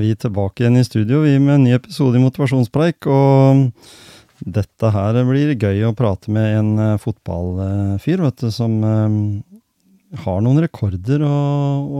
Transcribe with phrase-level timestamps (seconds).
[0.00, 3.04] Er vi tilbake igjen i studio vi med en ny episode i Motivasjonspreik.
[3.10, 3.66] Og
[4.40, 9.18] dette her blir gøy å prate med en eh, fotballfyr, vet du, som eh,
[10.24, 11.36] har noen rekorder å,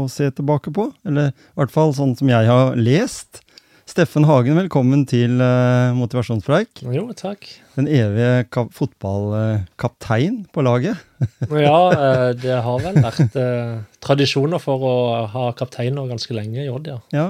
[0.01, 0.89] å se tilbake på.
[1.05, 3.43] Eller i hvert fall sånn som jeg har lest.
[3.91, 6.85] Steffen Hagen, velkommen til eh, Motivasjonspreik.
[6.95, 7.45] Jo, takk.
[7.75, 11.05] Den evige ka fotballkaptein på laget.
[11.53, 14.95] Ja, det har vel vært eh, tradisjoner for å
[15.35, 17.01] ha kapteiner ganske lenge i Odd, ja.
[17.13, 17.27] Ja.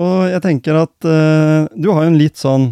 [0.00, 2.66] Og jeg tenker at uh, du har jo en litt sånn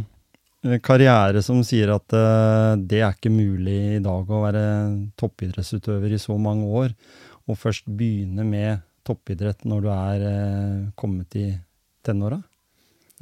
[0.67, 4.65] eh, karriere som sier at uh, det er ikke mulig i dag å være
[5.20, 6.97] toppidrettsutøver i så mange år,
[7.47, 11.48] og først begynne med toppidrett når du er uh, kommet i
[12.03, 12.41] tenåra.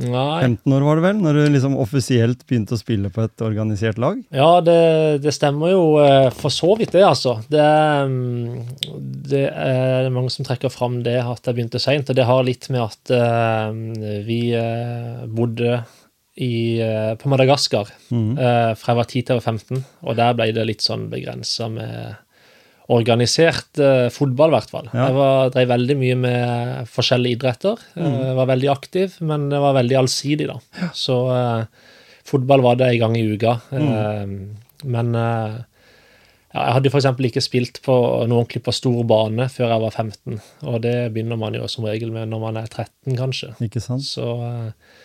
[0.01, 0.41] Nei.
[0.47, 4.01] 15 år var det vel, når du liksom offisielt begynte å spille på et organisert
[4.01, 4.20] lag?
[4.33, 4.81] Ja, det,
[5.25, 7.37] det stemmer jo eh, for så vidt, det, altså.
[7.53, 7.67] Det,
[8.09, 12.47] mm, det er mange som trekker fram det at jeg begynte seint, og det har
[12.47, 13.71] litt med at uh,
[14.27, 15.83] vi eh, bodde
[16.41, 18.33] i, uh, på Madagaskar mm.
[18.39, 21.09] eh, fra jeg var 10 til jeg var 15, og der ble det litt sånn
[21.12, 22.17] begrensa med
[22.91, 24.91] organisert eh, fotball, i hvert fall.
[24.91, 25.07] Ja.
[25.09, 27.87] Jeg var, drev veldig mye med forskjellige idretter.
[27.95, 30.91] Jeg var veldig aktiv, men det var veldig allsidig, da.
[30.97, 31.91] Så uh,
[32.27, 33.59] fotball var det en gang i uka.
[33.77, 34.37] Eh,
[34.91, 35.61] men uh,
[36.51, 37.09] ja, jeg hadde f.eks.
[37.31, 37.95] ikke spilt på
[38.27, 41.87] noe ordentlig på stor bane før jeg var 15, og det begynner man jo som
[41.87, 43.53] regel med når man er 13, kanskje.
[43.63, 44.03] Ikke sant?
[44.07, 44.97] Så eh,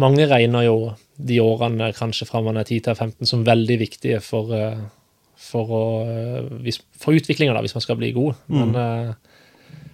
[0.00, 0.76] mange regner jo
[1.16, 4.82] de årene kanskje fra man er 10 til 15 som veldig viktige for, eh,
[5.40, 8.40] for, å, eh, hvis, for utviklinga, hvis man skal bli god.
[8.52, 9.12] Men eh,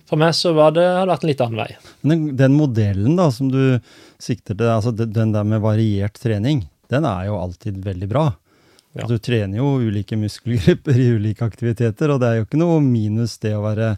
[0.06, 1.68] for meg så var det, har det vært en litt annen vei.
[2.02, 3.78] Men den, den modellen da, som du
[4.22, 8.28] sikter til, altså den, den der med variert trening, den er jo alltid veldig bra.
[8.96, 9.04] Ja.
[9.10, 13.34] Du trener jo ulike muskelgrupper i ulike aktiviteter, og det er jo ikke noe minus
[13.42, 13.90] det å være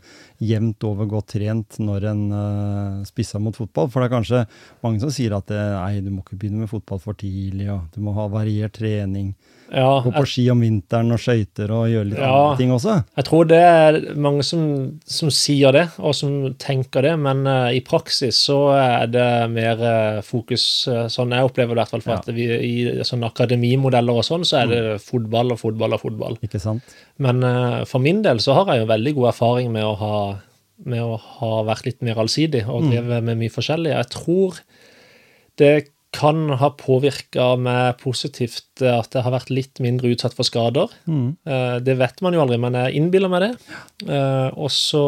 [0.42, 3.86] jevnt over godt trent når en uh, spisser mot fotball.
[3.92, 4.40] For det er kanskje
[4.82, 7.86] mange som sier at det, nei, du må ikke begynne med fotball for tidlig, og
[7.94, 9.30] du må ha variert trening.
[9.68, 12.28] Ja, Gå på ski om vinteren og skøyter og gjøre litt Ja.
[12.32, 12.94] andre ting også.
[13.18, 14.62] jeg tror det er mange som,
[15.04, 19.76] som sier det, og som tenker det, men uh, i praksis så er det mer
[19.84, 22.18] uh, fokus uh, Sånn jeg opplever det i hvert fall, for Ja.
[22.24, 26.38] at vi i sånne akademimodeller og sånn, så er det fotball og fotball og fotball.
[26.42, 26.82] Ikke sant?
[27.18, 27.42] Men
[27.86, 30.16] for min del så har jeg jo veldig god erfaring med å ha,
[30.86, 33.92] med å ha vært litt mer allsidig og drevet med mye forskjellig.
[33.92, 34.60] Jeg tror
[35.58, 35.72] det
[36.16, 40.92] kan ha påvirka meg positivt eh, at jeg har vært litt mindre utsatt for skader.
[41.10, 41.36] Mm.
[41.44, 43.52] Eh, det vet man jo aldri, men jeg innbiller meg det.
[44.08, 45.04] Eh, og så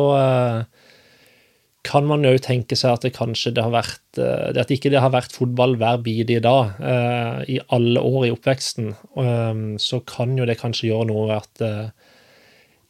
[1.81, 5.15] kan man jo tenke seg at det kanskje det har vært At ikke det har
[5.15, 6.75] vært fotball hver bidige dag
[7.49, 8.91] i alle år i oppveksten,
[9.81, 11.63] så kan jo det kanskje gjøre noe at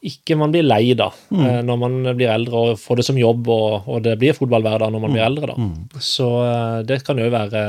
[0.00, 1.47] ikke man blir lei da, mm.
[1.69, 4.81] når man blir eldre og får det som jobb, og, og det blir fotball hver
[4.82, 5.53] dag når man blir eldre.
[5.53, 5.71] da.
[6.03, 7.65] Så eh, det kan jo være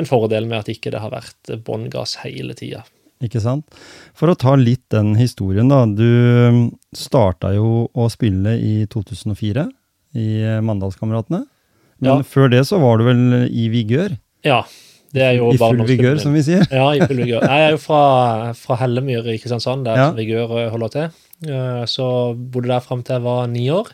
[0.00, 2.82] en fordel med at ikke det har vært bånn gass hele tida.
[3.20, 3.66] Ikke sant?
[4.16, 5.82] For å ta litt den historien, da.
[5.84, 9.66] Du starta jo å spille i 2004
[10.16, 11.44] i eh, Mandalskameratene.
[12.00, 12.22] Men Ja.
[12.24, 14.14] før det så var du vel i vigør?
[14.42, 14.62] Ja,
[15.12, 16.64] det er jo I full vigør, som vi sier.
[16.72, 17.44] Ja, i full vigør.
[17.44, 20.10] Jeg er jo fra, fra Hellemyr i Kristiansand, der Ja.
[20.16, 21.10] vigør eh, holder til.
[21.46, 22.06] Eh, Så
[22.36, 23.92] bodde der fram til jeg var ni år.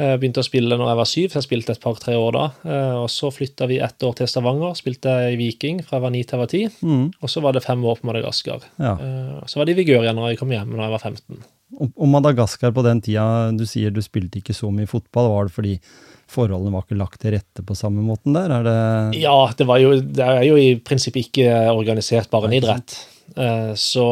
[0.00, 2.44] Eh, Begynte å spille når jeg var syv, så jeg spilte et par-tre år da.
[2.64, 6.10] Eh, Og så flytta vi ett år til Stavanger, spilte i Viking fra jeg var
[6.14, 6.62] ni til jeg var ti.
[6.86, 8.62] Mm, Og så var det fem år på Madagaskar.
[8.78, 8.94] ja.
[8.96, 11.44] Eh, Så var det i vigør igjen når jeg kom hjem når jeg var 15.
[11.80, 15.28] Og, Madagaskar på den tida, du sier du spilte ikke så mye fotball.
[15.32, 15.80] Var det fordi
[16.28, 18.48] forholdene var ikke lagt til rette på samme måten der?
[18.50, 22.96] Er det Ja, det, var jo, det er jo i prinsippet ikke organisert barneidrett.
[23.36, 24.04] Eh, Så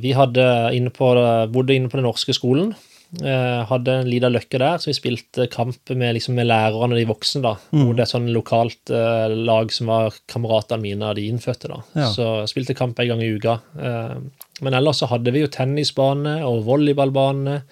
[0.00, 0.46] vi hadde
[0.76, 1.12] inne på,
[1.52, 2.74] bodde inne på den norske skolen.
[3.16, 6.98] Eh, Hadde en liten løkke der, så vi spilte kamp med, liksom, med lærerne og
[6.98, 7.40] de voksne.
[7.46, 11.70] da, Mot et sånn lokalt eh, lag som var kameratene mine av de innfødte.
[11.72, 11.80] da.
[11.96, 12.10] Ja.
[12.12, 13.60] Så jeg spilte kamp en gang i uka.
[13.80, 14.18] Eh,
[14.60, 17.62] Men ellers så hadde vi jo tennisbane og volleyballbane,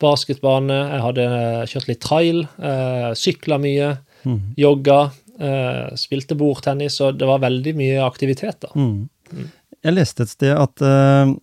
[0.00, 0.78] basketbane.
[0.94, 1.26] Jeg hadde
[1.68, 3.90] kjørt litt trail, eh, sykla mye,
[4.24, 4.40] mm.
[4.56, 8.72] jogga, eh, spilte bordtennis, og det var veldig mye aktivitet, da.
[8.74, 9.50] Mm.
[9.84, 11.34] Jeg leste et sted at eh,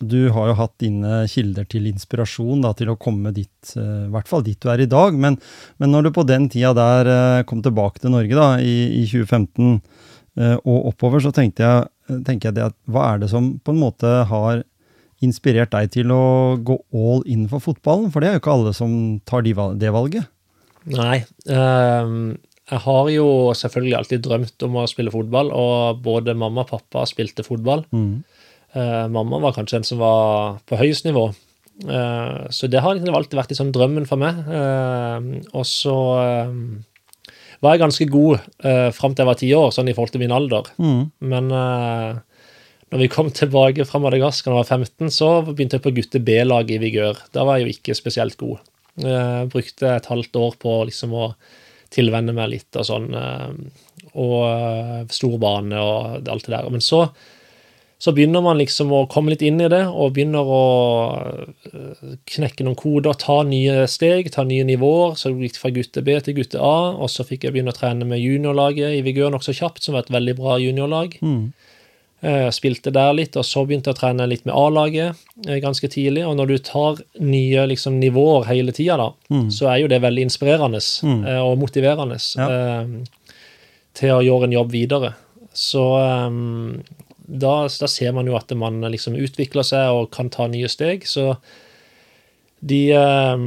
[0.00, 4.12] du har jo hatt dine kilder til inspirasjon da, til å komme dit, eh, i
[4.12, 5.16] hvert fall dit du er i dag.
[5.16, 5.38] Men,
[5.82, 9.04] men når du på den tida der eh, kom tilbake til Norge da, i, i
[9.10, 9.76] 2015
[10.40, 13.74] eh, og oppover, så tenkte jeg, tenker jeg det at hva er det som på
[13.74, 14.64] en måte har
[15.20, 18.08] inspirert deg til å gå all in for fotballen?
[18.12, 18.92] For det er jo ikke alle som
[19.28, 20.30] tar de, det valget.
[20.88, 21.24] Nei.
[21.44, 22.38] Um
[22.70, 23.26] jeg har jo
[23.58, 27.82] selvfølgelig alltid drømt om å spille fotball, og både mamma og pappa spilte fotball.
[27.90, 28.20] Mm.
[28.72, 31.30] Eh, mamma var kanskje den som var på høyest nivå.
[31.88, 34.38] Eh, så det har liksom alltid vært sånn drømmen for meg.
[34.46, 35.96] Eh, og så
[37.60, 40.22] var jeg ganske god uh, fram til jeg var ti år, sånn i forhold til
[40.24, 40.68] min alder.
[40.80, 41.02] Mm.
[41.32, 42.20] Men eh,
[42.90, 46.22] når vi kom tilbake fra Madagaskar da jeg var 15, så begynte jeg på gutte
[46.24, 47.20] B-laget i Vigør.
[47.36, 48.64] Da var jeg jo ikke spesielt god.
[49.00, 51.28] Jeg brukte et halvt år på liksom å
[51.92, 53.06] tilvenne meg litt og sånn.
[54.20, 56.72] Og stor bane og alt det der.
[56.72, 57.04] Men så,
[58.00, 60.60] så begynner man liksom å komme litt inn i det, og begynner å
[61.68, 65.18] eh, knekke noen koder, ta nye steg, ta nye nivåer.
[65.20, 67.76] Så det gikk fra gutte B til gutte A, og så fikk jeg begynne å
[67.76, 71.18] trene med juniorlaget i Vigør nokså kjapt, som var et veldig bra juniorlag.
[71.20, 71.52] Mm.
[72.22, 75.88] Eh, Spilte der litt, og så begynte jeg å trene litt med A-laget eh, ganske
[75.92, 76.24] tidlig.
[76.28, 79.46] Og når du tar nye liksom, nivåer hele tida, da, Mm.
[79.52, 81.20] så er jo det veldig inspirerende Mm.
[81.44, 82.84] og motiverende Ja.
[83.94, 85.14] til å gjøre en jobb videre.
[85.52, 86.30] Så eh,
[87.30, 91.06] da, da ser man jo at man liksom utvikler seg og kan ta nye steg.
[91.06, 91.36] Så
[92.60, 93.44] de eh,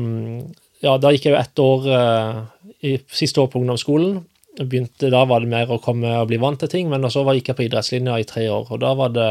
[0.83, 2.39] Ja, da gikk jeg jo ett år eh,
[2.83, 4.18] i siste år på ungdomsskolen.
[4.59, 7.47] Begynte, da var det mer å komme og bli vant til ting, men så gikk
[7.53, 9.30] jeg på idrettslinja i tre år, og da var det,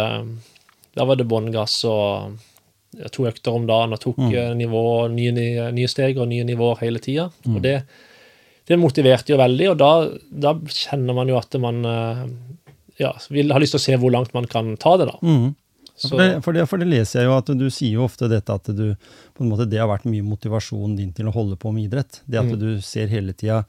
[0.96, 2.38] da var det bånn gass og
[3.12, 4.32] to økter om dagen og tok Mm.
[4.34, 4.82] eh, nivå,
[5.12, 7.28] nye, nye, steg og nye nivåer hele tida.
[7.48, 7.76] Og det,
[8.68, 9.92] det motiverte jo veldig, og da,
[10.48, 12.24] da kjenner man jo at man eh,
[13.02, 15.18] ja, vil ha lyst til å se hvor langt man kan ta det, da.
[15.22, 15.50] Mm.
[16.02, 18.54] For det, for, det, for det leser jeg jo at du sier jo ofte dette
[18.56, 18.94] at du
[19.36, 22.22] på en måte Det har vært mye motivasjonen din til å holde på med idrett.
[22.26, 22.58] Det at Mm.
[22.58, 23.60] du ser hele tida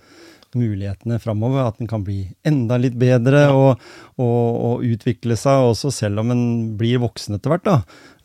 [0.56, 3.82] mulighetene framover, at den kan bli enda litt bedre og,
[4.22, 6.44] og, og utvikle seg også selv om en
[6.80, 7.66] blir voksen etter hvert.
[7.66, 7.78] da.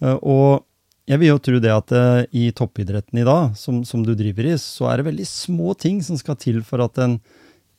[0.04, 0.64] Eh, Og
[1.08, 4.50] jeg vil jo tro det at eh, i toppidretten i dag, som, som du driver
[4.52, 7.18] i, så er det veldig små ting som skal til for at en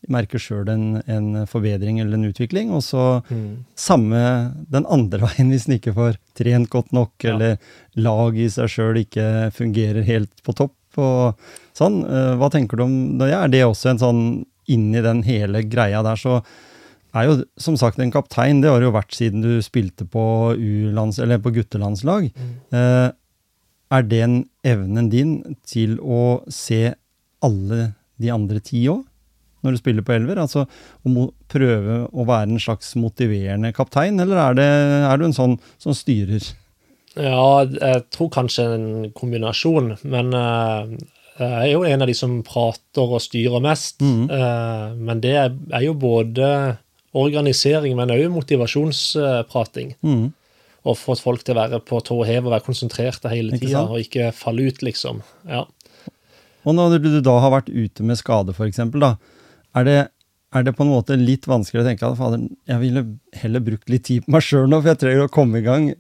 [0.09, 2.71] merker sjøl en, en forbedring eller en utvikling.
[2.75, 4.21] Og så mm, samme
[4.73, 7.35] den andre veien hvis en ikke får trent godt nok, Ja.
[7.35, 7.57] eller
[7.99, 10.75] lag i seg sjøl ikke fungerer helt på topp.
[10.99, 11.37] og
[11.77, 12.01] sånn.
[12.03, 13.29] Eh, Hva tenker du om det?
[13.33, 14.23] Er det også en sånn
[14.69, 16.41] inni den hele greia der, så
[17.17, 20.53] er jo som sagt en kaptein, det har det jo vært siden du spilte på
[20.53, 22.27] U-lands, eller på guttelandslag.
[22.35, 22.51] mm.
[22.77, 23.11] Eh,
[23.91, 25.31] er den evnen din
[25.65, 26.93] til å se
[27.41, 29.01] alle de andre ti òg,
[29.65, 30.41] når du spiller på elver?
[30.41, 34.71] Altså å prøve å være en slags motiverende kaptein, eller er, det,
[35.09, 36.51] er du en sånn som styrer?
[37.19, 40.99] Ja, jeg tror kanskje en kombinasjon, men eh,
[41.39, 43.99] jeg er jo en av de som prater og styrer mest.
[44.03, 44.27] Mm.
[44.27, 46.49] Eh, men det er jo både
[47.17, 49.95] organisering, men òg motivasjonsprating.
[50.05, 50.29] Mm.
[50.87, 54.03] Og få folk til å være på tå hev og være konsentrerte hele tida, og
[54.03, 55.23] ikke falle ut, liksom.
[55.49, 55.65] Ja.
[56.67, 59.15] Og når du da har vært ute med skade, f.eks., da,
[59.77, 59.97] er det,
[60.55, 63.03] er det på en måte litt vanskelig å tenke at fader, jeg ville
[63.41, 65.91] heller brukt litt tid på meg sjøl nå, for jeg trenger å komme i gang?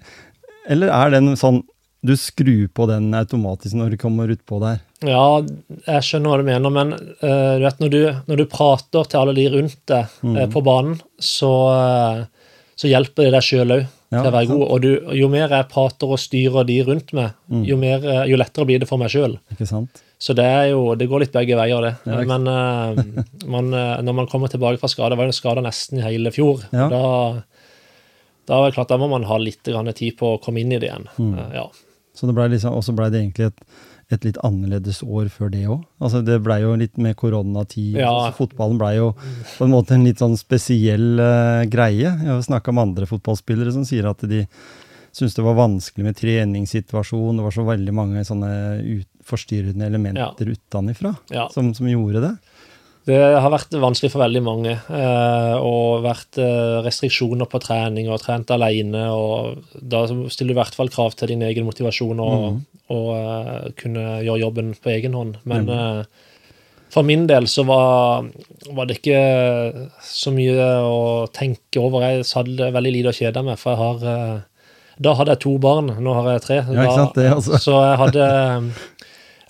[0.69, 1.63] Eller er den sånn
[2.01, 4.77] du skrur på den automatisk når du kommer utpå der?
[5.03, 9.09] Ja, jeg skjønner hva du mener, men uh, du vet, når, du, når du prater
[9.11, 10.35] til alle de rundt deg Mm.
[10.37, 14.65] uh, på banen, så, uh, så hjelper det deg sjøl òg til å være god.
[14.65, 14.89] Og du,
[15.19, 17.63] jo mer jeg prater og styrer de rundt meg, Mm.
[17.65, 19.37] jo, mer, eh, jo lettere blir det for meg sjøl.
[20.19, 21.93] Så det jo, det går litt begge veier, det.
[22.05, 22.97] Ja, Men uh,
[23.55, 26.65] man, eh, når man kommer tilbake fra skade, var jo skada nesten i hele fjor.
[26.75, 26.89] Ja.
[26.91, 27.43] Da,
[28.49, 30.89] da klart, da må man ha litt grann tid på å komme inn i det
[30.89, 31.07] igjen.
[31.17, 31.37] Mm.
[31.37, 31.67] Uh, ja.
[32.17, 33.63] Så det ble liksom, også ble det egentlig et,
[34.09, 35.83] et litt annerledes år før det òg.
[36.01, 37.99] Altså det blei jo litt med koronatid.
[37.99, 38.09] Ja.
[38.09, 42.09] Altså fotballen blei jo på en måte en litt sånn spesiell uh, greie.
[42.09, 44.45] Jeg har snakka med andre fotballspillere som sier at de
[45.13, 47.37] syntes det var vanskelig med treningssituasjon.
[47.37, 48.51] Det var så veldig mange sånne
[48.81, 51.45] ut, forstyrrende elementer utenifra ja.
[51.53, 52.33] som, som gjorde det.
[53.07, 54.73] Det har vært vanskelig for veldig mange.
[54.75, 59.05] Eh, og vært eh, restriksjoner på trening og trent alene.
[59.15, 62.81] Og da stiller du i hvert fall krav til din egen motivasjon og, mm.
[62.95, 65.39] og eh, kunne gjøre jobben på egen hånd.
[65.49, 66.27] Men eh,
[66.89, 68.29] for min del så var,
[68.73, 71.01] var det ikke så mye å
[71.33, 72.05] tenke over.
[72.05, 74.37] Jeg hadde veldig lite å kjede meg, for jeg har eh,
[74.99, 76.61] Da hadde jeg to barn, nå har jeg tre.
[76.75, 76.89] Ja,
[77.37, 77.61] også.
[77.61, 78.25] Så jeg hadde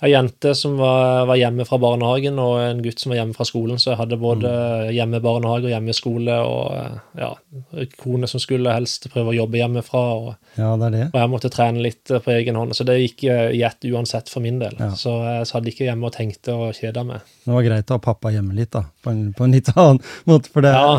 [0.00, 3.44] ei jente som var, var, hjemme fra barnehagen, og en gutt som var hjemme fra
[3.44, 3.80] skolen.
[3.80, 4.92] Så jeg hadde både mm.
[4.96, 7.30] hjemmebarnehage og hjemmeskole, og ja,
[8.00, 10.04] kone som skulle helst prøve å jobbe hjemmefra.
[10.16, 11.02] Og, ja, det er det.
[11.10, 12.72] og jeg måtte trene litt på egen hånd.
[12.76, 14.76] Så det gikk i ett uansett for min del.
[14.80, 14.92] Ja.
[14.96, 17.26] Så jeg satt ikke hjemme og tenkte og kjeda meg.
[17.44, 20.00] Det var greit å ha pappa hjemme litt, da, på en, på en litt annen
[20.30, 20.72] måte for det.
[20.72, 20.96] Ja,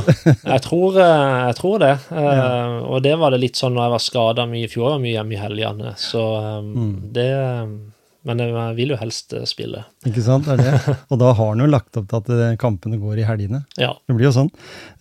[0.54, 1.96] jeg tror, eh, jeg tror det.
[2.22, 2.34] Ja.
[2.52, 4.94] Uh, og det var det litt sånn når jeg var skada mye i fjor, jeg
[4.94, 5.94] var mye hjemme i helgene.
[6.00, 6.22] Så
[6.68, 6.94] mm.
[7.16, 7.32] det
[8.28, 9.84] men jeg vil jo helst eh, spille.
[10.08, 10.96] Ikke sant, det er det.
[11.12, 13.64] Og da har han jo lagt opp til at eh, kampene går i helgene.
[13.82, 13.94] Ja.
[14.08, 14.52] Det blir jo sånn.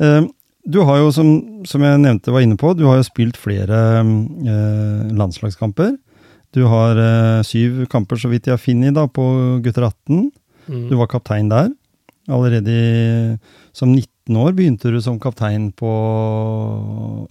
[0.01, 0.23] Eh,
[0.71, 1.29] du har jo, som,
[1.69, 4.03] som jeg nevnte var inne på, du har jo spilt flere
[5.17, 5.95] landslagskamper.
[6.53, 6.99] Du har
[7.49, 9.25] syv kamper, så vidt jeg har funnet, da, på
[9.65, 10.29] gutter 18.
[10.69, 10.83] Mm.
[10.91, 11.71] Du var kaptein der.
[12.29, 13.39] Allerede
[13.73, 15.91] som 19 19 år begynte du som kaptein på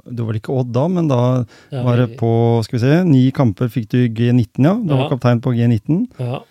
[0.06, 3.26] Det var ikke Odd da, men da ja, var det på skal vi se, ni
[3.32, 4.76] kamper fikk du G19, ja.
[4.76, 5.00] Du ja.
[5.00, 6.08] var kaptein på G19.
[6.20, 6.42] Ja.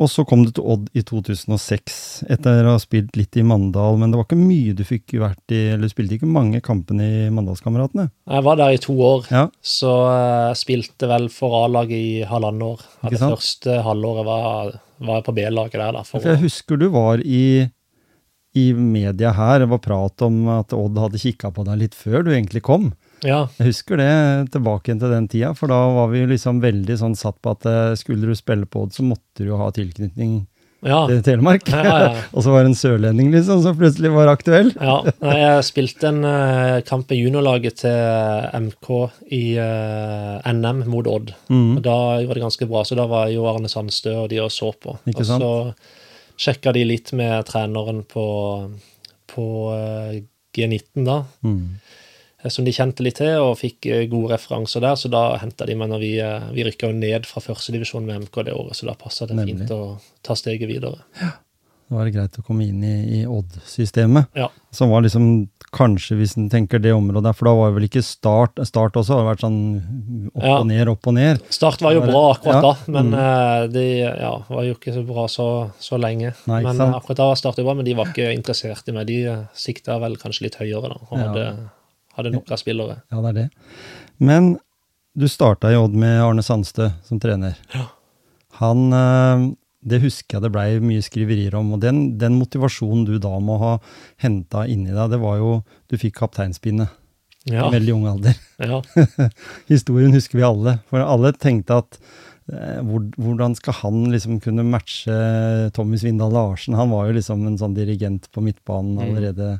[0.00, 3.98] Og så kom du til Odd i 2006, etter å ha spilt litt i Mandal.
[4.00, 7.06] Men det var ikke mye du fikk vært i, eller du spilte ikke mange kampene
[7.06, 8.08] i Mandalskameratene?
[8.32, 9.44] Jeg var der i to år, ja.
[9.60, 12.88] så jeg spilte vel for A-laget i halvannet år.
[13.12, 16.00] Det første halvåret var, var jeg på B-laget der.
[16.00, 17.44] Da, jeg husker du var i
[18.52, 22.32] i media her var prat om at Odd hadde kikka på deg litt før du
[22.34, 22.90] egentlig kom.
[23.24, 23.46] Ja.
[23.56, 24.12] Jeg husker det
[24.52, 27.92] tilbake til den tida, for da var vi liksom veldig sånn satt på at eh,
[27.98, 30.42] skulle du spille på Odd, så måtte du jo ha tilknytning
[30.82, 30.98] ja.
[31.08, 31.70] til Telemark.
[31.70, 34.72] Ja, og så var det en sørlending liksom som plutselig var aktuell.
[34.76, 38.92] ja, Jeg spilte en uh, kamp i juniorlaget til MK
[39.32, 41.32] i uh, NM mot Odd.
[41.48, 41.78] Mm.
[41.78, 44.52] og Da var det ganske bra, så da var jo Arne Sandstø og de og
[44.52, 44.98] så på.
[45.08, 45.46] Ikke sant?
[45.46, 46.00] Og så
[46.42, 48.26] sjekka de litt med treneren på,
[49.30, 49.46] på
[49.76, 50.22] eh,
[50.56, 51.22] G19, da.
[51.46, 51.76] Mm.
[52.42, 54.98] Eh, som de kjente litt til, og fikk eh, gode referanser der.
[54.98, 56.12] Så da henta de meg når vi,
[56.56, 59.62] vi rykka ned fra førstedivisjon med MK det året, så da passa det Nemlig.
[59.62, 59.82] fint å
[60.26, 61.04] ta steget videre.
[61.20, 61.34] Ja.
[61.92, 64.46] Da var det greit å komme inn i, i Odd-systemet, ja.
[64.72, 65.26] som var liksom
[65.76, 68.96] kanskje, hvis en tenker det området der, for da var det vel ikke Start Start
[68.96, 69.58] også, har vært sånn
[70.30, 70.54] opp ja.
[70.54, 71.44] og ned, opp og ned.
[71.52, 72.62] Start var jo bra akkurat ja.
[72.64, 73.18] da, men mm.
[73.20, 75.50] uh, de ja, var jo ikke så bra så,
[75.84, 76.32] så lenge.
[76.48, 76.96] Nei, men sant?
[76.96, 79.12] akkurat da var Start bra, men de var ikke interessert i meg.
[79.12, 81.46] De uh, sikta vel kanskje litt høyere da, og hadde,
[82.16, 83.02] hadde nok av spillere.
[83.12, 83.48] Ja, det er det.
[84.16, 84.54] Men
[85.12, 87.60] du starta i Odd med Arne Sandstø som trener.
[87.76, 87.90] Ja.
[88.64, 89.50] Han uh,
[89.82, 91.74] det husker jeg det blei mye skriverier om.
[91.76, 93.76] Og den, den, motivasjonen du da må ha
[94.22, 95.54] henta inni deg, det var jo
[95.90, 96.92] Du fikk kapteinspinnet
[97.50, 97.66] ja.
[97.66, 98.36] i veldig ung alder.
[98.62, 98.80] Ja.
[99.72, 100.78] Historien husker vi alle.
[100.90, 101.98] For alle tenkte at
[102.52, 105.16] eh, hvordan skal han liksom kunne matche
[105.74, 106.78] Tommy Svindal Larsen?
[106.78, 109.02] Han var jo liksom en sånn dirigent på midtbanen mm.
[109.08, 109.50] allerede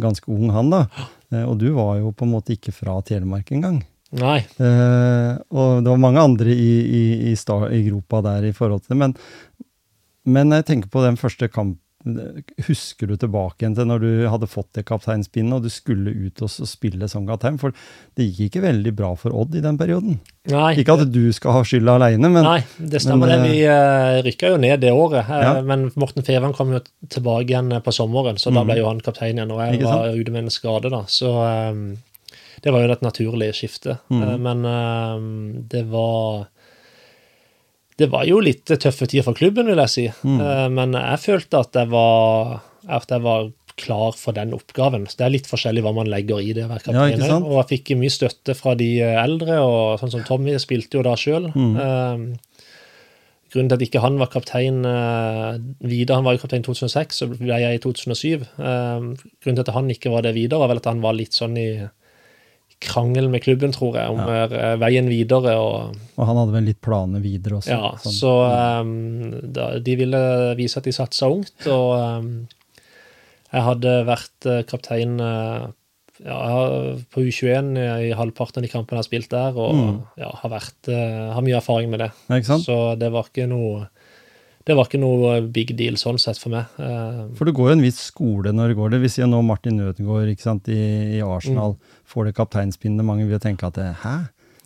[0.00, 0.84] ganske ung, han da.
[1.32, 3.80] Eh, og du var jo på en måte ikke fra Telemark engang.
[4.12, 4.42] Nei.
[4.60, 8.84] Uh, og det var mange andre i, i, i, star, i, gropa der i forhold
[8.84, 8.98] til det.
[9.00, 9.14] Men,
[10.28, 11.80] men jeg tenker på den første kampen
[12.66, 16.42] Husker du tilbake igjen til når du hadde fått det kapteinspinnet og du skulle ut
[16.42, 17.60] og spille som kaptein?
[17.62, 17.76] For
[18.18, 20.18] det gikk ikke veldig bra for Odd i den perioden.
[20.50, 20.72] Nei.
[20.82, 23.52] Ikke at du skal ha skylda aleine, men Nei, det stemmer men, det.
[23.52, 25.30] Vi uh, rykka jo ned det året.
[25.30, 25.54] Ja.
[25.62, 28.58] men Morten Fevang kom jo tilbake igjen på sommeren, så mm.
[28.58, 29.54] da ble jo han kaptein igjen.
[29.54, 31.04] Og jeg var ute med en skade, da.
[31.06, 31.84] Så um,
[32.62, 34.00] det var jo et naturlig skifte.
[34.10, 34.22] Mm.
[34.22, 36.48] Eh, men uh, det var
[38.02, 40.06] Det var jo litt tøffe tider for klubben, vil jeg si.
[40.26, 40.38] Mm.
[40.40, 42.62] Uh, men jeg følte at jeg, var,
[42.98, 45.06] at jeg var klar for den oppgaven.
[45.08, 47.22] Det er litt forskjellig hva man legger i det være kaptein.
[47.22, 51.06] Ja, og jeg fikk mye støtte fra de eldre, og sånn som Tommy spilte jo
[51.06, 51.48] da sjøl.
[51.54, 51.78] Mm.
[51.78, 52.68] Uh,
[53.52, 57.26] grunnen til at ikke han var kaptein videre, han var jo kaptein i 2006, så
[57.32, 58.46] ble jeg i 2007.
[58.56, 59.12] Uh,
[59.44, 61.58] grunnen til at han ikke var det videre, var vel at han var litt sånn
[61.60, 61.68] i
[62.82, 64.46] krangel med klubben, tror jeg, om ja.
[64.46, 65.54] Eh, veien videre.
[65.60, 67.74] Og, og, han hadde vel litt planer videre også?
[67.74, 68.16] Ja, sånn.
[68.16, 68.32] så
[68.82, 70.22] um, da, de ville
[70.58, 71.68] vise at de satsa ungt.
[71.70, 72.34] Og um,
[73.52, 75.70] jeg hadde vært kaptein uh,
[76.24, 76.42] ja,
[77.12, 77.74] på U21
[78.08, 79.96] i halvparten av de kampene jeg har spilt der, og mm.
[80.22, 82.12] ja, har, vært, uh, har mye erfaring med det.
[82.64, 83.86] Så det var ikke noe
[84.66, 86.70] det var ikke noe big deal sånn sett for meg.
[86.78, 89.02] Eh, for det går jo en viss skole når det går det.
[89.02, 90.82] Vi sier nå Martin Ødegaard ikke sant, i,
[91.18, 91.96] i Arsenal mm.
[92.12, 93.06] får det kapteinspinnet.
[93.06, 94.18] Mange vil tenke at hæ?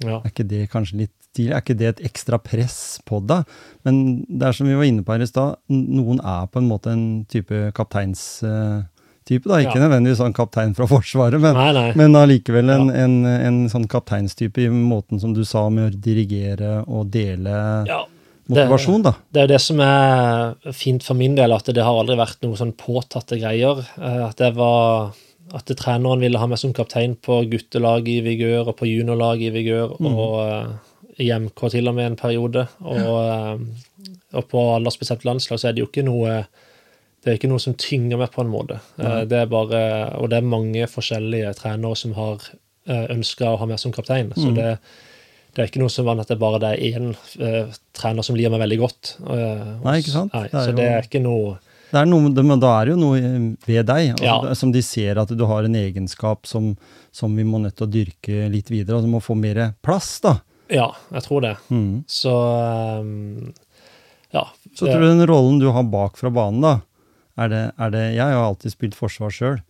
[0.05, 0.19] Ja.
[0.19, 1.55] Er ikke det kanskje litt tidlig?
[1.55, 3.47] Er ikke det et ekstra press på deg?
[3.89, 6.69] Men det er som vi var inne på her i stad, noen er på en
[6.69, 9.49] måte en type kapteinstype.
[9.49, 9.87] da, Ikke ja.
[9.87, 11.87] nødvendigvis sånn kaptein fra Forsvaret, men, nei, nei.
[11.97, 13.07] men allikevel en, ja.
[13.07, 17.57] en, en, sånn kapteinstype i måten som du sa, med å dirigere og dele
[17.89, 18.05] ja
[18.53, 19.13] motivasjon, da.
[19.19, 22.19] Det, det er jo det som er fint for min del, at det har aldri
[22.19, 23.85] vært noen sånn påtatte greier.
[23.99, 25.15] Eh, at det var
[25.55, 29.55] at treneren ville ha meg som kaptein på guttelaget i Vigør og på juniorlaget i
[29.55, 29.97] Vigør.
[30.01, 30.09] Mm.
[30.13, 30.93] Og eh,
[31.27, 32.67] i MK til og med en periode.
[32.83, 36.45] Og, eh, og på aldersbestemt landslag så er det jo ikke noe
[37.25, 38.79] det er ikke noe som tynger meg på en måte.
[39.03, 39.81] Eh, det er bare,
[40.21, 42.45] og det er mange forskjellige trenere som har
[42.87, 44.29] ønska å ha meg som kaptein.
[44.39, 44.77] Så det,
[45.57, 48.53] det er ikke noe som at det bare det er én uh, trener som liker
[48.53, 49.15] meg veldig godt.
[49.25, 50.35] Uh, Nei, ikke sant?
[50.37, 51.55] Nei, Det er så jo- det er ikke noe
[51.87, 53.21] Det er noe, men da er det jo noe
[53.65, 54.55] ved deg, altså, Ja.
[54.59, 56.75] som de ser at du har en egenskap som,
[57.15, 60.19] som vi må nødt til å dyrke litt videre, og som må få mer plass,
[60.21, 60.41] da.
[60.69, 61.55] Ja, jeg tror det.
[61.71, 62.05] Mm.
[62.11, 62.35] Så
[63.01, 63.53] um,
[64.35, 64.43] ja.
[64.75, 66.75] Så tror du den rollen du har bak fra banen, da,
[67.39, 69.61] er det, er det Jeg har alltid spilt forsvar sjøl,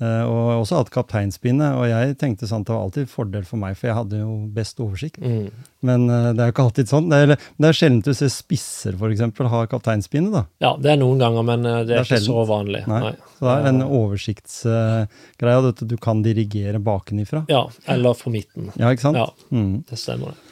[0.00, 3.74] og også hatt kapteinspinnet, og jeg tenkte sånn at det var alltid fordel for meg,
[3.74, 5.18] for jeg hadde jo best oversikt.
[5.18, 5.48] Mm.
[5.88, 7.08] Men uh, det er jo ikke alltid sånn.
[7.10, 9.24] Det er, det er sjelden du ser spisser, f.eks.,
[9.54, 10.44] ha kapteinspinnet, da.
[10.62, 12.84] ja, det er noen ganger, men uh, det er, Det er ikke så vanlig.
[12.90, 13.00] Nei.
[13.08, 13.12] Nei.
[13.38, 17.44] Så det er en oversiktsgreie, at du kan dirigere bakenifra.
[17.50, 18.70] Ja, eller fra midten.
[18.78, 19.18] Ja, ikke sant?
[19.18, 19.82] Ja, Mm.
[19.90, 20.34] det stemmer.
[20.34, 20.44] det.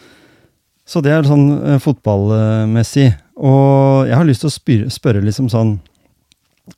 [0.87, 3.09] Så det er sånn uh, fotballmessig.
[3.37, 5.79] Og jeg har lyst til å spyrre, spørre liksom sånn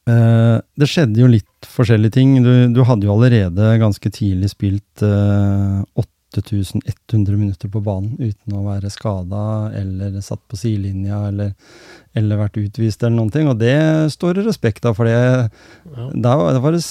[0.08, 2.28] eh, Det skjedde jo litt forskjellige ting.
[2.44, 8.66] Du, du hadde jo allerede ganske tidlig spilt eh, 8100 minutter på banen uten å
[8.66, 9.42] være skada
[9.74, 11.48] eller satt på sidelinja eller,
[12.18, 13.46] eller vært utvist eller noen ting.
[13.50, 13.74] Og det
[14.14, 16.04] står det respekt av, for det, Ja.
[16.12, 16.84] der var, det var det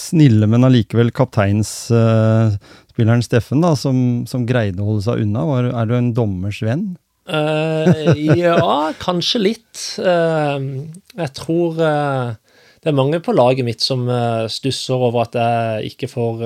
[0.00, 3.96] snille, men allikevel kapteinsspilleren Steffen da, som,
[4.28, 5.40] som greide å holde seg unna.
[5.48, 6.84] Var, er du en dommers venn?
[7.28, 9.80] Eh, ja, kanskje litt.
[10.00, 10.86] Uh,
[11.18, 12.32] jeg tror uh,
[12.80, 14.06] det er mange på laget mitt som
[14.48, 16.38] stusser over at jeg ikke får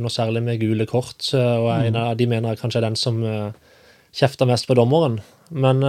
[0.00, 2.96] noe særlig med gule kort, og jeg, en av de mener jeg kanskje er den
[2.96, 3.52] som uh,
[4.16, 5.20] kjefter mest på dommeren.
[5.52, 5.84] Men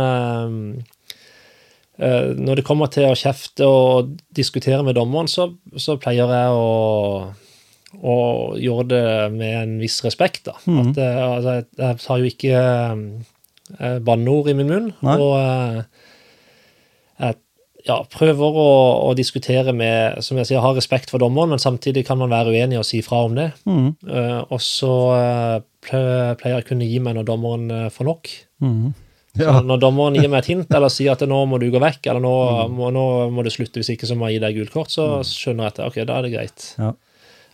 [1.95, 7.31] når det kommer til å kjefte og diskutere med dommeren, så, så pleier jeg å
[8.01, 10.47] og gjøre det med en viss respekt.
[10.47, 10.57] da.
[10.57, 12.63] At, eh, altså, jeg, jeg tar jo ikke
[13.79, 14.91] eh, banneord i min munn.
[15.05, 15.17] Nei.
[15.21, 15.83] Og eh,
[17.23, 17.37] jeg
[17.85, 18.67] ja, prøver å,
[19.09, 22.53] å diskutere med Som jeg sier, ha respekt for dommeren, men samtidig kan man være
[22.55, 23.49] uenig og si fra om det.
[23.67, 23.89] Mm.
[24.07, 28.31] Eh, og så eh, pleier jeg å kunne gi meg når dommeren får nok.
[28.63, 28.93] Så
[29.41, 29.55] Ja.
[29.65, 32.21] når dommeren gir meg et hint eller sier at nå må du gå vekk, eller
[32.23, 32.33] nå,
[32.69, 32.75] Mm.
[32.77, 35.07] må, nå må du slutte, hvis ikke så må jeg gi deg gult kort, så
[35.25, 36.67] skjønner jeg at ok, da er det greit.
[36.79, 36.91] Ja.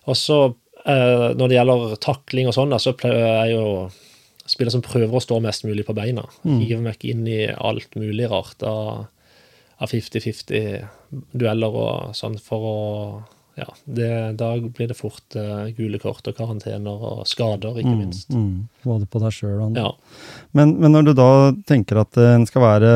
[0.05, 0.39] Og så
[0.85, 3.63] eh, når det gjelder takling og sånn, så pleier jeg jo
[4.49, 6.25] spiller som prøver å stå mest mulig på beina.
[6.43, 6.59] Mm.
[6.63, 9.07] Hiver meg inn i alt mulig rart av
[9.79, 10.87] av 50-50
[11.31, 12.79] dueller og sånn for å
[13.59, 14.09] Ja, det,
[14.39, 18.29] da blir det fort uh, gule kort og karantener og skader, ikke minst.
[18.31, 18.69] Mm.
[18.85, 19.75] Både på deg sjøl og.
[19.75, 19.89] Ja.
[20.55, 21.31] Men, men når du da
[21.67, 22.91] tenker at eh, en skal være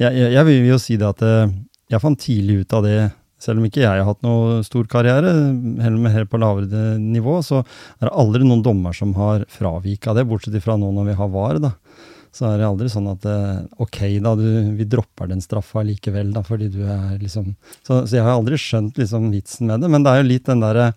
[0.00, 1.52] Jeg, jeg, jeg vil jo si det at eh,
[1.92, 2.96] jeg fant tidlig ut av det,
[3.44, 5.34] selv om ikke jeg har hatt noe stor karriere,
[5.84, 10.14] heller med helt på lavere nivå, så er det aldri noen dommer som har fravika
[10.16, 11.74] det, bortsett fra nå når vi har VAR, da.
[12.34, 16.32] Så er det aldri sånn at eh, ok, da, du, vi dropper den straffa likevel,
[16.34, 17.52] da, fordi du er liksom
[17.86, 20.48] Så, så jeg har aldri skjønt liksom vitsen med det, men det er jo litt
[20.50, 20.88] den derre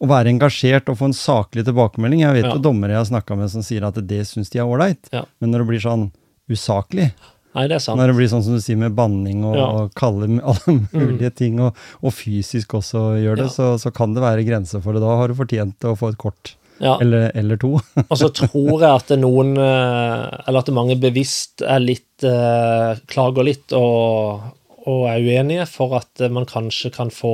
[0.00, 2.20] å være engasjert og få en saklig tilbakemelding.
[2.24, 2.54] Jeg vet Ja.
[2.56, 5.24] jo dommere jeg har snakka med som sier at det syns de er ålreit, Ja.
[5.40, 6.06] men når det blir sånn
[6.52, 7.10] usaklig,
[7.56, 7.98] Nei, det er sant.
[7.98, 9.66] når det blir sånn som du sier med banning og, Ja.
[9.80, 13.54] og kalle alle mulige ting, og, og fysisk også gjør det, Ja.
[13.56, 15.02] så, så kan det være grenser for det.
[15.02, 16.98] Da har du fortjent å få et kort, Ja.
[17.00, 17.74] eller, eller to.
[18.10, 23.44] Og så tror jeg at noen, eh, eller at mange bevisst er litt eh, Klager
[23.48, 24.42] litt og,
[24.86, 27.32] og er uenige for at eh, man kanskje kan få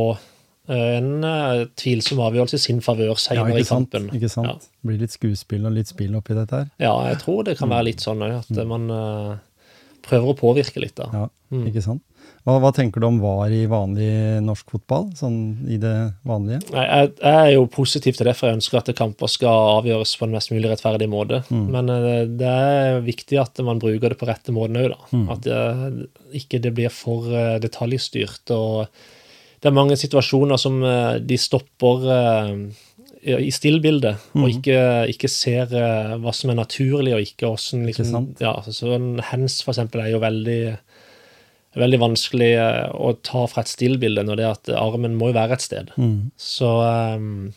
[0.70, 3.90] eh, en eh, tvilsom avgjørelse i sin favør senere i sant?
[3.90, 4.06] kampen.
[4.14, 4.68] Ikke sant?
[4.86, 6.70] Blir litt skuespill og litt spill oppi dette her.
[6.78, 6.92] Ja.
[6.92, 9.32] ja, jeg tror det kan være litt sånn òg, at man eh,
[10.04, 11.08] prøver å påvirke litt, da.
[11.12, 11.66] Ja, Mm.
[11.68, 12.00] ikke sant?
[12.46, 16.62] Hva, hva tenker du om VAR i vanlig norsk fotball, sånn i det vanlige?
[16.72, 20.14] Nei, jeg, jeg er jo positiv til det, for jeg ønsker at kamper skal avgjøres
[20.16, 21.42] på en mest mulig rettferdig måte.
[21.52, 25.20] Men eh, det er viktig at man bruker det på rette måten òg, da.
[25.36, 26.08] At det,
[26.40, 28.48] ikke det blir for eh, detaljstyrt.
[28.56, 28.88] Og
[29.60, 32.54] det er mange situasjoner som eh, de stopper eh,
[33.22, 34.78] i stillbildet, stillbildet, og ikke,
[35.14, 39.60] ikke ser eh, hva som er naturlig, og ikke åssen liksom, ja, så en hands,
[39.62, 40.62] for eksempel, er jo veldig
[41.78, 45.38] veldig vanskelig eh, å ta fra et stillbilde når det er at armen må jo
[45.38, 45.92] være et sted.
[46.40, 47.52] Så um,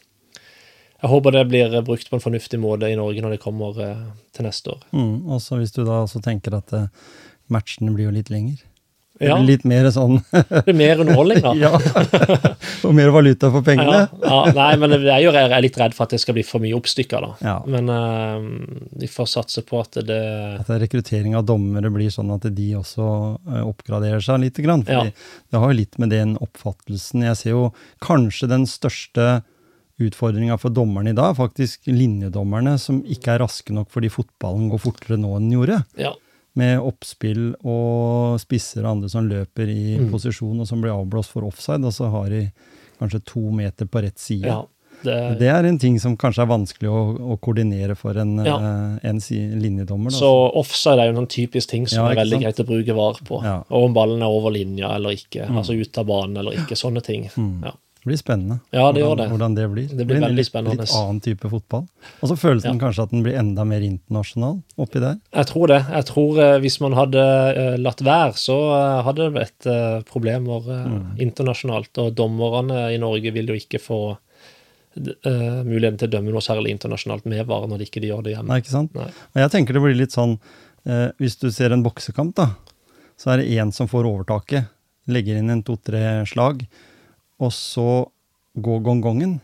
[1.02, 4.06] jeg håper det blir brukt på en fornuftig måte i Norge når det kommer uh,
[4.36, 4.86] til neste år.
[4.96, 6.88] Mm, og så hvis du da også tenker at uh,
[7.52, 8.64] matchene blir jo litt lenger.
[9.24, 11.54] Ja, litt mer sånn det blir mer underholdning, da.
[11.66, 11.72] Ja.
[12.84, 14.02] og mer valuta for pengene.
[14.20, 16.36] Ja, ja, nei, men jeg er jo jeg er litt redd for at det skal
[16.36, 17.32] bli for mye oppstykker, da.
[17.46, 17.56] Ja.
[17.72, 18.44] Men uh,
[19.00, 20.20] vi får satse på at det
[20.66, 23.08] At rekruttering av dommere blir sånn at de også
[23.56, 24.60] eh, oppgraderer seg litt.
[24.66, 25.12] Grann, fordi
[25.52, 27.66] Det har jo litt med den oppfattelsen Jeg ser jo
[28.04, 29.44] kanskje den største
[30.02, 34.68] utfordringa for dommerne i dag er faktisk linjedommerne som ikke er raske nok fordi fotballen
[34.72, 35.78] går fortere nå enn den gjorde.
[36.00, 36.12] Ja.
[36.56, 40.10] Med oppspill og spisser og andre som løper i Mm.
[40.12, 42.52] posisjon og som blir avblåst for offside, og så har de
[43.00, 44.46] kanskje to meter på rett side.
[44.48, 44.64] ja.
[45.04, 48.56] Det, Det er en ting som kanskje er vanskelig å, å koordinere for en, Ja.
[48.56, 50.10] eh, en linjedommer.
[50.10, 50.18] Da.
[50.18, 52.44] så offside er jo en typisk ting som Ja, er veldig sant?
[52.44, 53.44] greit å bruke var på.
[53.70, 55.48] Og om ballen er over linja eller ikke.
[55.50, 55.58] Mm.
[55.58, 56.76] Altså ut av banen eller ikke.
[56.80, 57.30] Sånne ting.
[57.36, 57.64] Mm.
[57.66, 57.72] Ja.
[58.06, 59.26] Det blir spennende Ja, det hvordan, det.
[59.34, 59.86] hvordan det blir.
[59.98, 61.88] Det blir en litt, litt annen type fotball.
[62.22, 65.16] Og så føles den kanskje at den blir enda mer internasjonal oppi der.
[65.34, 65.80] Jeg tror det.
[65.90, 67.24] Jeg tror eh, Hvis man hadde
[67.58, 69.70] eh, latt være, så eh, hadde det blitt
[70.12, 71.16] problemer Mm.
[71.26, 71.90] internasjonalt.
[72.06, 74.00] Og dommerne i Norge vil jo ikke få
[74.96, 78.36] eh, muligheten til å dømme noe særlig internasjonalt med VAR når de ikke gjør det
[78.36, 78.52] hjemme.
[78.54, 78.94] Nei, ikke sant?
[78.96, 79.10] Nei.
[79.34, 80.38] Og jeg tenker det blir litt sånn
[80.86, 82.52] eh, Hvis du ser en boksekamp, da,
[83.18, 84.70] så er det én som får overtaket.
[85.12, 86.64] Legger inn en to-tre slag,
[87.40, 88.08] og så
[88.58, 89.40] går gongongen.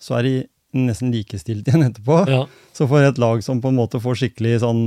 [0.00, 0.34] Så er de
[0.74, 2.26] nesten likestilt igjen etterpå.
[2.28, 4.84] Ja, Så får et lag som på en måte får skikkelig sånn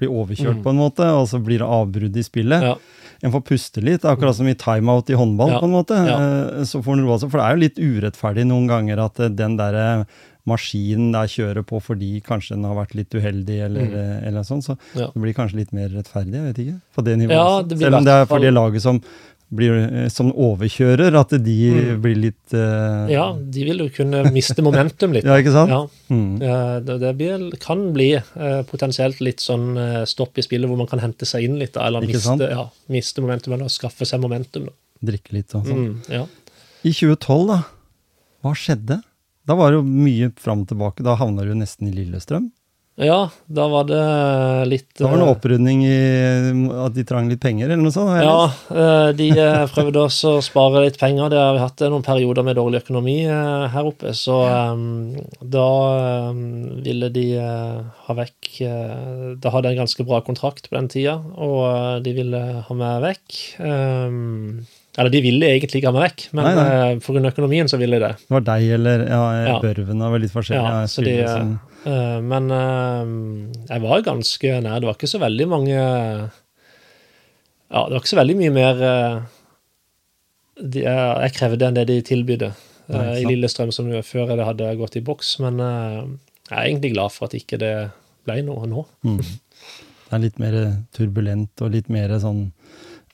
[0.00, 0.62] Blir overkjørt Mm.
[0.64, 2.62] på en måte, og så blir det avbrudd i spillet.
[2.62, 2.74] ja,
[3.22, 5.92] En får puste litt, akkurat som i timeout i håndball, Ja, på en måte.
[5.92, 7.30] Eh, Så får den roe seg.
[7.30, 10.06] For det er jo litt urettferdig noen ganger at eh, den derre
[10.48, 13.94] maskinen der kjører på fordi kanskje den har vært litt uheldig, eller, Mm.
[14.22, 14.62] eh, eller sånn.
[14.64, 15.08] Så Ja.
[15.12, 16.80] det blir kanskje litt mer rettferdig, jeg vet ikke.
[16.96, 17.30] På det nivået.
[17.36, 19.02] Ja, det Selv om det er for det laget som
[19.50, 22.00] blir eh, som overkjører, at de Mm.
[22.04, 23.08] blir litt uh...
[23.10, 25.24] ja, de vil jo kunne miste momentum litt.
[25.28, 25.70] ja, ikke sant?
[25.74, 26.38] Ja, Mm.
[26.86, 29.74] det, blir, kan bli uh, potensielt litt sånn
[30.06, 33.22] stopp i spillet hvor man kan hente seg inn litt, da, eller miste, ja, miste
[33.22, 34.66] momentum, eller skaffe seg momentum.
[34.70, 34.76] Da.
[35.12, 35.84] Drikke litt og sånn.
[35.86, 36.24] Mm, ja.
[36.86, 37.60] I 2012, da,
[38.42, 39.00] hva skjedde?
[39.46, 41.02] Da var det jo mye fram og tilbake.
[41.04, 42.50] Da havna du nesten i Lillestrøm.
[43.00, 44.00] Ja, da var det
[44.68, 47.94] litt Da var det eh, noe opprydning i at de trang litt penger, eller noe
[47.94, 48.12] sånt?
[48.20, 51.30] Ja, eh, de eh, prøvde også å spare litt penger.
[51.32, 55.22] Det har vi hatt eh, noen perioder med dårlig økonomi eh, her oppe, så eh,
[55.56, 55.68] da
[56.00, 56.42] eh,
[56.84, 60.90] ville de eh, ha vekk eh, Da hadde jeg en ganske bra kontrakt på den
[60.92, 63.40] tida, og eh, de ville ha meg vekk.
[63.64, 64.20] Eh,
[65.00, 66.68] Eller de ville egentlig ikke ha meg vekk, men Nei, nei.
[66.92, 68.14] eh, grunn av økonomien så ville de det.
[68.26, 69.58] Det var deg eller ja, Ja.
[69.62, 70.60] Børven, det var litt forskjellig.
[70.66, 73.10] Ja, Ja, så de, som- eh, men eh,
[73.70, 74.80] jeg var ganske nær.
[74.80, 79.20] Det var ikke så veldig mange Ja, det var ikke så veldig mye mer eh,
[80.60, 83.24] jeg, krevde enn det de tilbydde eh, i.
[83.28, 85.38] Lillestrøm som før jeg hadde gått i boks.
[85.44, 86.00] Men eh,
[86.50, 87.74] jeg er egentlig glad for at ikke det
[88.28, 88.84] ble noe nå.
[89.06, 89.20] Mm.
[89.20, 90.56] Det er litt mer
[90.96, 92.48] turbulent og litt mer sånn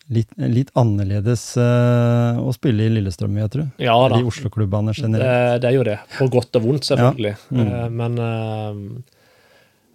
[0.06, 3.66] Litt, litt annerledes uh, å spille i Lillestrøm, jeg tror.
[3.82, 4.20] Ja da.
[4.20, 5.62] De Oslo-klubbene Det, generelt.
[5.62, 5.96] det er jo det.
[6.14, 7.32] På godt og vondt, selvfølgelig.
[7.50, 7.62] Mm.
[7.64, 9.16] Eh, men eh,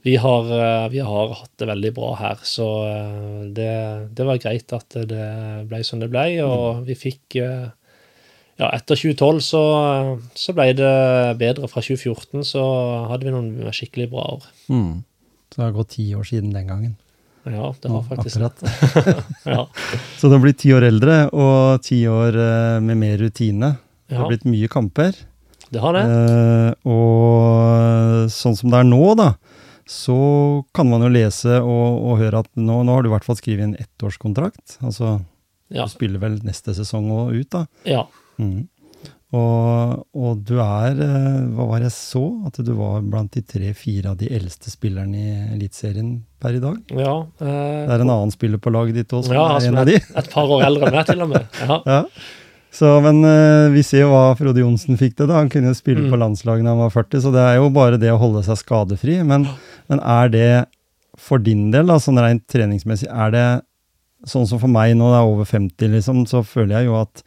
[0.03, 0.49] vi, har,
[0.91, 2.67] vi har hatt det veldig bra her, så
[3.55, 3.75] det,
[4.17, 5.27] det var greit at det
[5.69, 6.25] ble som det ble.
[6.43, 9.61] Og vi fikk Ja, etter 2012 så,
[10.35, 10.91] så ble det
[11.39, 11.71] bedre.
[11.71, 12.65] Fra 2014 så
[13.13, 14.51] hadde vi noen skikkelig bra år.
[14.67, 15.05] Mm.
[15.47, 16.99] Så det har gått ti år siden den gangen.
[17.49, 18.71] Ja, det har faktisk det.
[19.49, 19.63] Ja.
[20.19, 23.71] Så du har blitt ti år eldre, og ti år eh, med mer rutine.
[24.05, 25.15] Det ja, har blitt mye kamper.
[25.71, 26.03] det har det.
[26.05, 29.31] Eh, og sånn som det er nå, da,
[29.89, 30.17] så
[30.75, 33.39] kan man jo lese og, og høre at nå, nå har du i hvert fall
[33.39, 34.77] skrevet en ettårskontrakt.
[34.85, 35.17] Altså,
[35.71, 35.85] Ja.
[35.87, 37.65] du spiller vel neste sesong og ut, da.
[37.87, 38.05] ja.
[38.37, 38.67] Mhm.
[39.31, 42.19] Og, og du er eh, Hva var jeg så?
[42.49, 46.81] At du var blant de tre-fire av de eldste spillerne i Eliteserien per i dag?
[46.91, 49.79] ja eh, Det er en annen spiller på laget ditt òg som ja, er en
[49.79, 49.95] av de.
[50.01, 51.47] et par år eldre enn meg, til og med.
[51.63, 51.77] Ja.
[51.87, 52.01] Ja.
[52.71, 55.27] Så, men eh, vi ser jo hva Frode Johnsen fikk til.
[55.31, 55.39] da.
[55.41, 56.11] Han kunne jo spille Mm.
[56.13, 58.59] på landslaget da han var 40, så det er jo bare det å holde seg
[58.61, 59.17] skadefri.
[59.27, 59.43] Men,
[59.91, 60.45] men er det
[61.19, 63.45] for din del, da, sånn rent treningsmessig, er det
[64.31, 67.23] sånn som for meg nå, det er over 50, liksom, så føler jeg jo at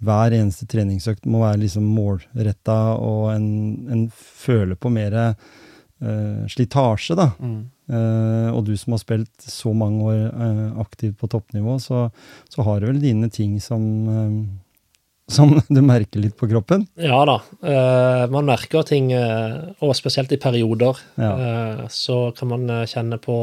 [0.00, 3.50] hver eneste treningsøkt må være liksom målretta, og en,
[3.92, 7.30] en føler på mer uh, slitasje, da.
[7.40, 7.60] Mm.
[7.90, 12.06] Uh, og du som har spilt så mange år uh, aktivt på toppnivå, så,
[12.48, 13.84] så har du vel dine ting som,
[15.28, 16.86] som du merker litt på kroppen?
[17.00, 17.36] Ja da.
[18.32, 21.34] man merker ting, og spesielt i perioder, Ja.
[21.92, 23.36] så kan man kjenne på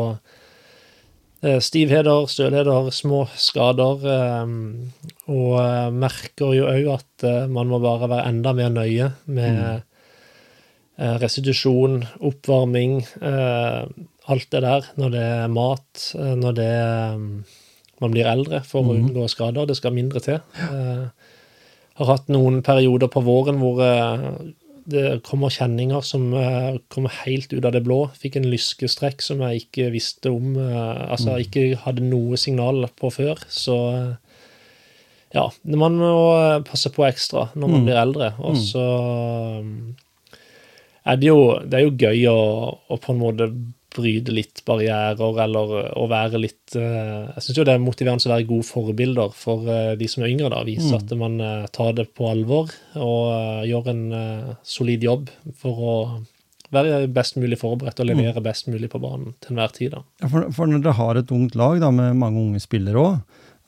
[1.61, 4.05] stivheter, stølheter, små skader.
[4.09, 4.45] eh,
[5.27, 9.83] og eh, merker jo òg at eh, man må bare være enda mer nøye med
[10.97, 13.85] eh, restitusjon, oppvarming, eh,
[14.27, 14.89] alt det der.
[14.97, 17.17] Når det er mat, eh, når det er
[17.99, 19.07] man blir eldre for å Mhm.
[19.09, 19.65] unngå skader.
[19.65, 20.39] Det skal mindre til.
[20.53, 21.09] Jeg
[21.97, 24.27] har hatt noen perioder på våren hvor eh,
[24.87, 28.05] det kommer kjenninger som eh, kommer helt ut av det blå.
[28.15, 33.11] Fikk en lyskestrekk som jeg ikke visste om, Altså altså ikke hadde noe signal på
[33.11, 33.41] før.
[33.51, 33.75] Så
[35.35, 36.11] ja, man må
[36.67, 37.85] passe på ekstra når man Mm.
[37.89, 38.29] blir eldre.
[38.39, 38.83] Og så
[39.59, 39.95] um,
[41.05, 42.39] er det jo, det er jo gøy å,
[42.89, 43.49] å på en måte
[43.97, 48.33] bryte litt barrierer, eller å være litt eh, Jeg syns jo det er motiverende å
[48.35, 50.51] være gode forbilder for eh, de som er yngre.
[50.53, 50.97] da, Vise Mm.
[51.01, 55.83] at man eh, tar det på alvor og eh, gjør en eh, solid jobb for
[55.91, 55.95] å
[56.73, 58.03] være best mulig forberedt Mm.
[58.03, 59.91] og levere best mulig på banen til enhver tid.
[59.95, 60.01] da.
[60.21, 63.21] Ja, for, for når dere har et ungt lag da, med mange unge spillere òg,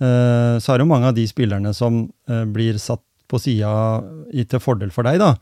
[0.03, 3.71] eh, så er det jo mange av de spillerne som eh, blir satt på sida
[4.49, 5.35] til fordel for deg, da.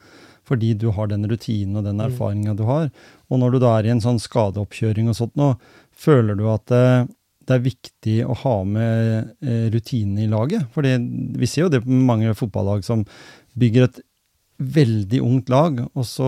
[0.47, 2.89] Fordi du har den rutinen og den erfaringa du har.
[3.27, 5.53] Og når du da er i en sånn skadeoppkjøring og sånt nå,
[5.91, 7.07] føler du at eh,
[7.47, 10.67] det er viktig å ha med eh, rutinene i laget?
[10.75, 10.95] Fordi
[11.39, 13.03] vi ser jo det på mange fotballag som
[13.57, 14.01] bygger et
[14.59, 16.27] veldig ungt lag, og så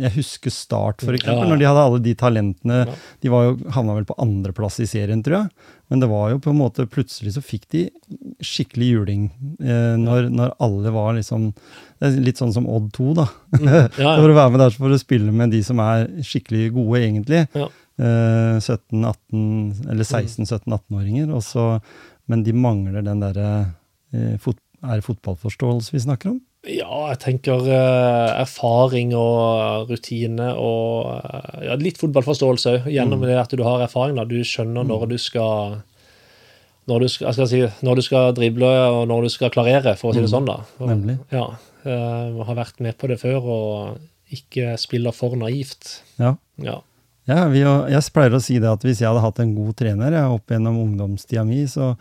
[0.00, 1.48] Jeg husker Start, for eksempel, Ja, ja.
[1.48, 2.80] når de hadde alle de talentene.
[2.86, 2.94] Ja.
[3.22, 5.50] De var jo, havna vel på andreplass i serien, tror jeg.
[5.90, 7.80] Men det var jo på en måte Plutselig så fikk de
[8.44, 9.24] skikkelig juling
[9.58, 11.48] eh, når, når alle var liksom
[11.98, 13.26] Det er litt sånn som Odd 2, da.
[13.58, 13.80] Ja.
[14.20, 17.00] For å være med der så får du spille med de som er skikkelig gode,
[17.00, 17.46] egentlig.
[17.56, 21.32] Eh, 17-18, eller 16-17-18-åringer.
[21.34, 21.80] og så-
[22.28, 23.74] Men de mangler den derre
[24.12, 26.40] eh, fot, Er det fotballforståelse vi snakker om?
[26.68, 32.90] Ja, jeg tenker eh, erfaring og rutine og eh, ja, litt fotballforståelse òg.
[32.92, 34.18] Gjennom det at du har erfaring.
[34.20, 34.26] da.
[34.28, 35.78] Du skjønner når du skal
[36.90, 40.10] når du skal, skal si, når du skal drible og når du skal klarere, for
[40.10, 40.48] å si det sånn.
[40.48, 40.58] da.
[40.80, 41.16] Og, Nemlig.
[41.32, 41.46] Ja,
[41.86, 46.00] jeg Har vært med på det før og ikke spiller for naivt.
[46.20, 46.34] Ja.
[46.60, 46.80] Ja.
[47.28, 50.14] Ja, vi, jeg pleier å si det at hvis jeg hadde hatt en god trener
[50.16, 51.92] jeg, opp gjennom ungdomstida mi, så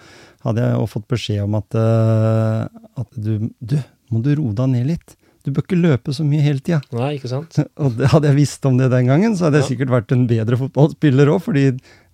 [0.45, 3.75] hadde jeg fått beskjed om at, eh, at du, du,
[4.09, 5.15] må du roe deg ned litt.
[5.45, 6.81] Du bør ikke løpe så mye hele tida.
[6.91, 7.55] Nei, ikke sant?
[7.83, 9.71] Og det, hadde jeg visst om det den gangen, så hadde jeg Ja.
[9.73, 11.63] sikkert vært en bedre fotballspiller òg, fordi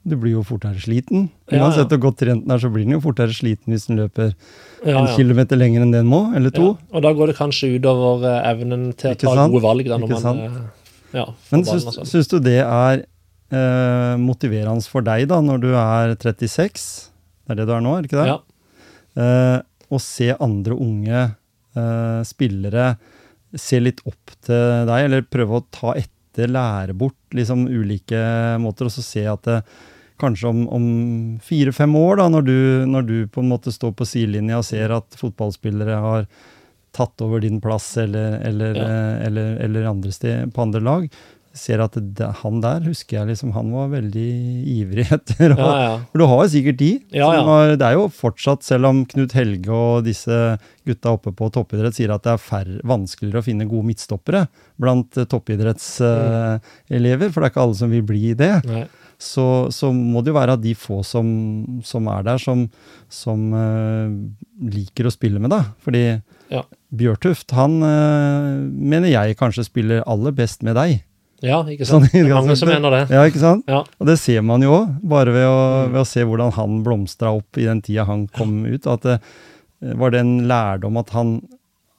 [0.05, 1.29] du blir jo fortere sliten.
[1.49, 1.63] Ja, ja.
[1.65, 4.35] Uansett hvor godt trent den er, så blir den jo fortere sliten hvis den løper
[4.85, 6.75] Ja, en kilometer lenger enn den må, eller to.
[6.75, 6.91] Ja.
[6.93, 9.55] Og da går det kanskje utover eh, evnen til å ta sant?
[9.55, 9.89] gode valg.
[9.89, 10.59] da, når Ikke man eh,
[11.17, 12.05] ja, Men syns, sånn.
[12.11, 16.85] syns du det er eh, motiverende for deg, da, når du er 36?
[17.45, 18.29] Det er det du er nå, er det ikke det?
[18.29, 18.37] Ja.
[19.25, 19.57] Eh,
[19.89, 21.25] å se andre unge
[21.75, 22.95] eh, spillere
[23.55, 28.19] ser litt opp til deg, eller prøve å ta etter, lære bort liksom ulike
[28.59, 29.61] måter, og så se at det,
[30.19, 30.83] kanskje om, om
[31.43, 32.57] fire-fem år, da, når du,
[32.87, 36.27] når du på en måte står på sidelinja og ser at fotballspillere har
[36.95, 38.85] tatt over din plass, eller, eller, Ja.
[38.87, 41.07] eh, eller, eller andre sted, på andre lag,
[41.55, 44.29] ser at det, han der, husker jeg liksom, han var veldig
[44.75, 45.93] ivrig etter å Ja, ja.
[46.11, 46.91] for du har jo sikkert de.
[47.15, 47.45] Ja, ja.
[47.47, 50.39] Har, det er jo fortsatt, selv om Knut Helge og disse
[50.85, 54.45] gutta oppe på toppidrett sier at det er færre, vanskeligere å finne gode midtstoppere
[54.81, 56.59] blant eh, uh,
[57.31, 58.51] for det er ikke alle som vil bli det,
[59.21, 61.27] så, så må det jo være at de få som,
[61.87, 62.65] som er der, som,
[63.07, 64.11] som uh,
[64.59, 65.75] liker å spille med deg.
[65.85, 66.05] Fordi
[66.51, 66.61] Ja.
[66.95, 70.99] Bjørtuft, han uh, mener jeg kanskje spiller aller best med deg.
[71.43, 72.11] Ja, ikke Sånn sant?
[72.11, 73.01] Sånn, Det er mange som mener det.
[73.11, 73.65] Ja, ikke sant?
[73.67, 73.81] Ja.
[73.99, 75.91] Og det ser man jo òg, bare ved å, Mm.
[75.91, 78.87] ved å se hvordan han blomstra opp i den tida han kom ut.
[78.87, 79.19] At det
[79.99, 81.35] var det en lærdom at han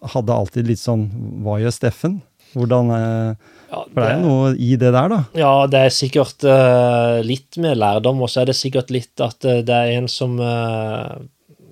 [0.03, 1.07] hadde alltid litt sånn
[1.43, 2.23] Hva gjør Steffen?
[2.57, 3.35] Hvordan eh,
[3.71, 5.21] Ja, For det er noe i det der, da.
[5.35, 9.45] Ja, det er sikkert uh, litt med lærdom, og så er det sikkert litt at
[9.45, 11.17] uh, det er en som eh,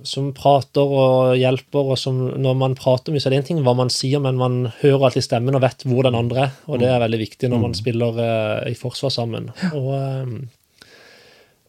[0.05, 3.63] som prater og hjelper, og som når man prater mye, så er det en ting
[3.65, 6.83] hva man sier, men man hører alltid stemmen og vet hvor den andre er, og
[6.83, 9.51] det er veldig viktig når man spiller uh, i forsvar sammen.
[9.73, 10.37] Og eh,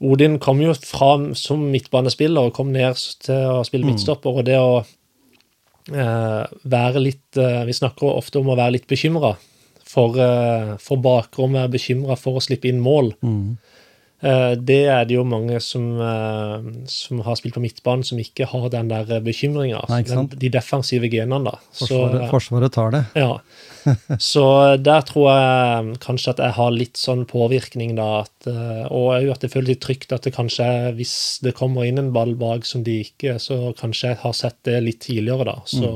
[0.05, 4.59] Odin kom jo fra som midtbanespiller og kom ned til å spille midtstopper, og det
[4.59, 6.43] å uh,
[6.75, 9.35] være litt uh, Vi snakker ofte om å være litt bekymra
[9.85, 10.17] for,
[10.81, 13.13] for bakrommet, bekymra for å slippe inn mål.
[13.23, 13.74] Eh,
[14.65, 18.69] Det er det jo mange som, eh, som har spilt på midtbanen, som ikke har
[18.73, 19.83] den der bekymringa.
[20.33, 21.59] De defensive genene, da.
[21.77, 23.03] Forsvaret, Så, forsvaret tar det.
[23.21, 23.39] ja.
[24.17, 24.43] Så
[24.81, 28.23] der tror jeg kanskje at jeg har litt sånn påvirkning, da.
[28.25, 30.65] At, eh, og òg at det føles litt trygt at det kanskje,
[30.97, 34.57] hvis det kommer inn en ball bak som de ikke, så kanskje jeg har sett
[34.65, 35.59] det litt tidligere, da.
[35.69, 35.91] Så,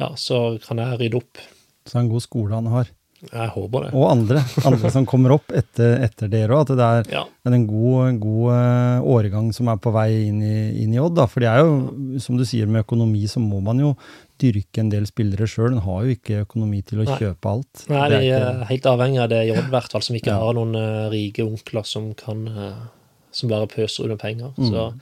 [0.00, 1.40] ja, så kan jeg rydde opp.
[1.86, 2.92] Så det er en god skole han har.
[3.30, 3.90] Jeg håper det.
[3.94, 6.64] Og andre, andre som kommer opp etter, etter dere òg.
[6.64, 7.24] At det er Ja.
[7.46, 11.14] en god, god eh, årgang som er på vei inn i, inn i Odd.
[11.14, 11.26] Da.
[11.30, 13.92] For det er jo, som du sier, med økonomi så må man jo
[14.42, 15.76] dyrke en del spillere sjøl.
[15.76, 17.18] En har jo ikke økonomi til å Nei.
[17.20, 17.84] kjøpe alt.
[17.88, 20.32] Nei, Det er er helt avhengig av det i Odd, i hvert fall, som ikke
[20.34, 20.40] Ja.
[20.42, 22.72] har noen uh, rike onkler som kan uh,
[23.30, 24.50] som bare pøser ut med penger.
[24.58, 24.66] Mm.
[24.68, 24.92] Så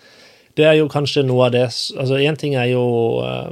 [0.56, 2.84] det er jo kanskje noe av det Altså, én ting er jo
[3.24, 3.50] eh,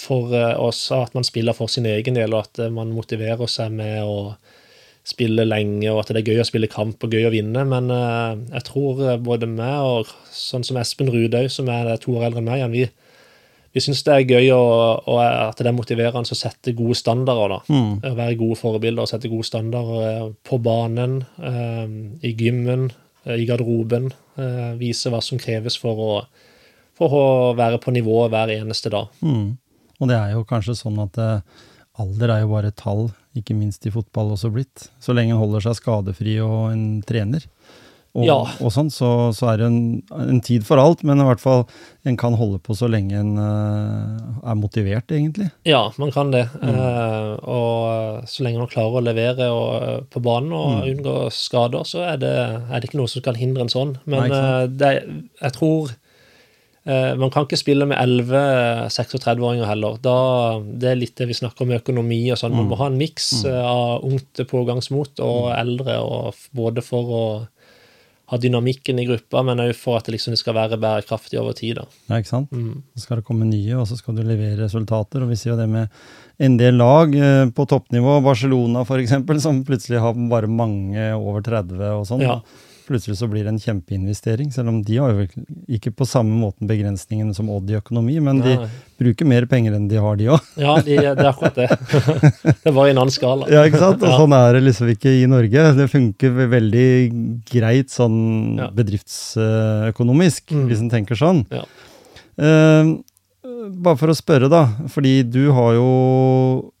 [0.00, 3.50] for eh, oss at man spiller for sin egen del, og at eh, man motiverer
[3.50, 4.34] seg med å
[5.08, 7.92] spille lenge, og at det er gøy å spille kamp og gøy å vinne, men
[7.94, 12.44] eh, jeg tror både meg og sånn som Espen Rudaug, som er to år eldre
[12.44, 12.88] enn meg vi
[13.76, 17.52] vi syns det er gøy og, og at det er motiverende å sette gode standarder.
[17.52, 17.58] da.
[17.68, 18.14] Mm.
[18.16, 21.18] Være gode forbilder og sette gode standarder på banen,
[22.24, 22.88] i gymmen,
[23.28, 24.08] i garderoben.
[24.80, 26.10] Vise hva som kreves for å,
[26.96, 27.26] for å
[27.60, 29.12] være på nivå hver eneste dag.
[29.20, 29.52] Mm.
[29.98, 31.40] Og det er jo kanskje sånn at eh,
[31.98, 33.08] alder er jo bare tall,
[33.38, 34.88] ikke minst i fotball også blitt.
[35.02, 37.44] Så lenge en holder seg skadefri og en trener,
[38.16, 38.38] og, Ja.
[38.64, 39.80] og sånn, så, så er det en,
[40.16, 41.04] en tid for alt.
[41.06, 41.66] Men i hvert fall
[42.08, 45.50] en kan holde på så lenge en uh, er motivert, egentlig.
[45.68, 46.46] Ja, man kan det.
[46.64, 52.02] Eh, og så lenge man klarer å levere og, på banen og unngå skader, så
[52.08, 53.96] er det, er det ikke noe som kan hindre en sånn.
[54.08, 54.42] Men Nei,
[54.80, 54.92] det,
[55.44, 55.92] jeg tror
[57.20, 59.98] man kan ikke spille med 11 36-åringer heller.
[60.00, 60.16] Da,
[60.64, 62.56] det er litt det vi snakker om økonomi og sånn.
[62.56, 67.24] Man må ha en miks eh, av ungt pågangsmot og eldre, og både for å
[68.28, 71.78] ha dynamikken i gruppa, men òg for at det liksom skal være bærekraftig over tid.
[71.80, 71.86] da.
[72.10, 72.50] Ja, ikke sant?
[72.52, 72.82] Mm.
[72.92, 75.24] Så skal det komme nye, og så skal du levere resultater.
[75.24, 75.88] Og vi ser jo det med
[76.44, 81.80] en del lag eh, på toppnivå, Barcelona f.eks., som plutselig har bare mange over 30
[81.96, 82.26] og sånn.
[82.26, 82.40] Ja.
[82.88, 85.26] Plutselig så blir det en kjempeinvestering, selv om de har jo
[85.76, 88.54] ikke på samme måten begrensningene som Odd i økonomi, men de
[88.98, 90.46] bruker mer penger enn de har, de òg.
[90.56, 91.66] Ja, de, det er akkurat det.
[92.64, 93.48] det var i en annen skala.
[93.52, 94.00] Ja, ikke sant?
[94.00, 94.16] Og Ja.
[94.22, 95.66] sånn er det liksom ikke i Norge.
[95.76, 96.88] Det funker veldig
[97.52, 98.70] greit sånn Ja.
[98.72, 100.66] bedriftsøkonomisk, Mm.
[100.68, 101.44] hvis en tenker sånn.
[101.52, 101.64] Ja.
[102.38, 102.98] Uh,
[103.68, 106.72] bare for å spørre, da, fordi du har jo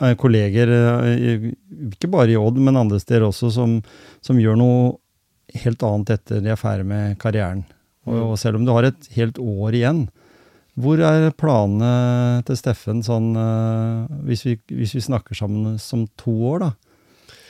[0.00, 1.52] eh, kolleger, eh,
[1.92, 3.82] ikke bare i Odd, men andre steder også, som,
[4.24, 4.96] som gjør noe
[5.54, 7.64] helt annet etter de er ferdig med karrieren.
[8.06, 8.22] Og, Mm.
[8.22, 10.08] og selv om du har et helt år igjen,
[10.78, 16.30] hvor er planene til Steffen sånn eh, hvis, vi, hvis vi snakker sammen som to
[16.52, 16.70] år, da?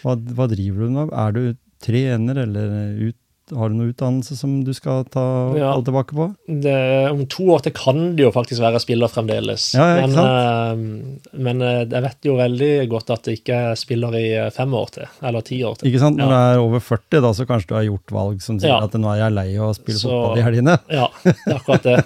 [0.02, 1.12] Hva, hva driver du med?
[1.12, 3.16] Er du trener, eller ut,
[3.54, 5.72] har du noe utdannelse som du skal ta Ja.
[5.74, 6.34] alt tilbake på?
[6.48, 9.74] Det, om to år til kan det jo faktisk være spiller fremdeles.
[9.74, 13.54] Ja, ja, ikke men, eh, men eh, jeg vet jo veldig godt at det ikke
[13.70, 15.88] er spiller i eh, fem år til, eller ti år til.
[15.92, 16.16] Ikke sant?
[16.18, 16.30] Når Ja.
[16.30, 19.12] du er over 40, da, så kanskje du har gjort valg som sier at nå
[19.14, 20.78] er jeg lei av å spille Så- fotball i helgene.
[20.96, 22.04] Ja, det er akkurat det.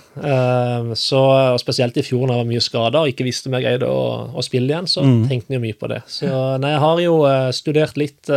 [1.00, 1.20] Så,
[1.54, 3.88] og spesielt i fjor når jeg var mye skada og ikke visste om jeg greide
[3.88, 5.28] å, å spille igjen, så Mm.
[5.28, 6.02] tenkte jeg mye på det.
[6.06, 6.28] Så
[6.60, 7.14] nei, jeg har jo
[7.56, 8.28] studert litt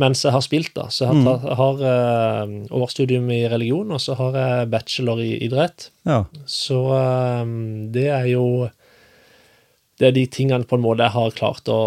[0.00, 0.86] mens jeg har spilt, da.
[0.88, 1.24] Så jeg Mm.
[1.28, 5.90] har, tatt- har uh, årsstudium i religion, og så har jeg bachelor i idrett.
[6.08, 6.22] Ja.
[6.48, 8.46] Så ehm, det er jo
[10.00, 11.80] Det er de tingene på en måte jeg har klart å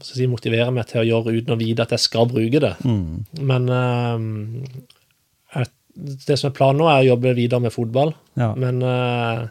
[0.00, 2.70] si, motivere meg til å gjøre uten å vite at jeg skal bruke det.
[2.80, 3.26] Mm.
[3.44, 4.30] Men ehm,
[5.54, 5.68] jeg,
[6.24, 8.14] det som er planen nå, er å jobbe videre med fotball.
[8.40, 8.54] ja.
[8.56, 9.44] Men uh,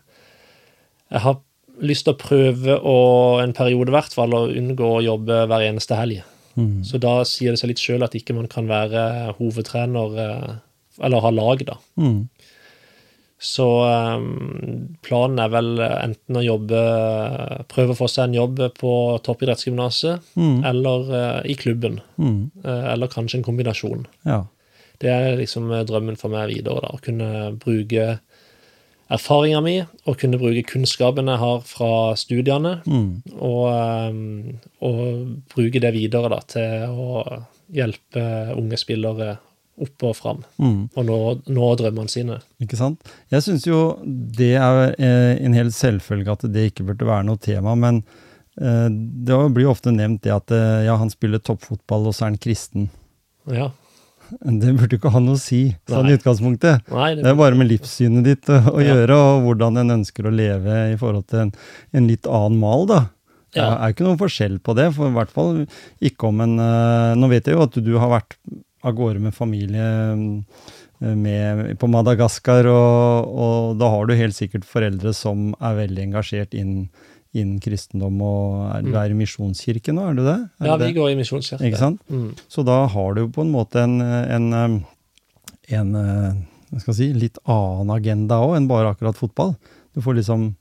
[1.13, 1.38] jeg har
[1.86, 2.95] lyst til å prøve å,
[3.43, 6.23] en periode i hvert fall, å unngå å jobbe hver eneste helg.
[6.60, 6.80] Mm.
[6.84, 10.56] Så da sier det seg litt sjøl at ikke man kan være hovedtrener eh,
[11.00, 11.78] eller ha lag, da.
[12.02, 12.26] Mm.
[13.39, 13.65] Så
[14.19, 16.80] um, planen er vel enten å jobbe
[17.72, 18.91] Prøve å få seg en jobb på
[19.24, 20.58] toppidrettsgymnaset, Mm.
[20.67, 22.02] eller eh, i klubben.
[22.19, 22.52] Mm.
[22.65, 24.04] Eh, eller kanskje en kombinasjon.
[24.28, 24.41] Ja.
[25.00, 26.82] Det er liksom eh, drømmen for meg videre.
[26.84, 27.30] da, Å kunne
[27.63, 28.19] bruke
[29.10, 33.22] erfaringa mi og kunne bruke kunnskapen jeg har fra studiene, Mm.
[33.41, 33.63] og,
[34.12, 35.00] um, og
[35.54, 37.43] bruke det videre da, til å
[37.74, 38.24] hjelpe
[38.58, 39.38] unge spillere
[39.80, 40.89] opp og fram, Mm.
[40.95, 41.17] og nå,
[41.48, 42.39] nå drømmene sine.
[42.62, 43.00] Ikke sant?
[43.32, 47.38] Jeg syns jo det er eh, en hel selvfølge at det ikke burde være noe
[47.39, 48.04] tema, men
[48.62, 52.26] eh, det blir jo ofte nevnt det at eh, ja, han spiller toppfotball, og så
[52.28, 52.89] er han kristen.
[53.48, 53.69] Ja.
[54.29, 56.13] Det burde ikke ha noe å si, sånn Nei.
[56.13, 56.87] i utgangspunktet.
[56.93, 58.93] Nei, Det er bare med livssynet ditt å, å Ja.
[58.93, 61.51] gjøre, og hvordan en ønsker å leve i forhold til en,
[61.93, 62.99] en litt annen mal, da.
[63.53, 63.71] Det Ja.
[63.81, 65.63] er ikke noen forskjell på det, for i hvert fall
[66.01, 68.35] ikke om en eh, Nå vet jeg jo at du har vært
[68.85, 74.65] av gårde med familie eh, med, på Madagaskar, og, og da har du helt sikkert
[74.67, 76.89] foreldre som er veldig engasjert innen
[77.37, 80.37] innen kristendom, og er, du er i misjonskirken nå, er du det?
[80.61, 80.95] Er Ja, vi det?
[80.97, 81.67] går i misjonskirke.
[81.69, 81.99] Ikke sant?
[82.09, 82.31] Mm.
[82.49, 84.79] Så da har du jo på en måte en, en,
[85.69, 85.91] en
[86.81, 89.53] skal si, litt annen agenda òg enn bare akkurat fotball.
[89.93, 90.53] Du får liksom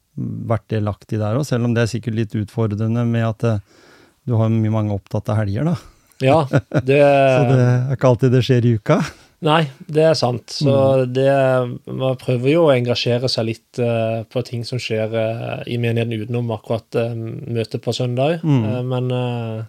[0.51, 3.87] vært delaktig der òg, selv om det er sikkert litt utfordrende med at uh,
[4.29, 5.77] du har mye mange opptatte helger, da.
[6.25, 6.39] Ja,
[6.89, 8.99] det, Så det er ikke alltid det skjer i uka.
[9.41, 10.51] Nei, det er sant.
[10.51, 10.73] Så
[11.07, 11.13] Mm.
[11.15, 15.77] det Man prøver jo å engasjere seg litt uh, på ting som skjer uh, i
[15.79, 18.41] menigheten utenom akkurat uh, møtet på søndag.
[18.43, 18.89] Mm.
[18.91, 19.67] Men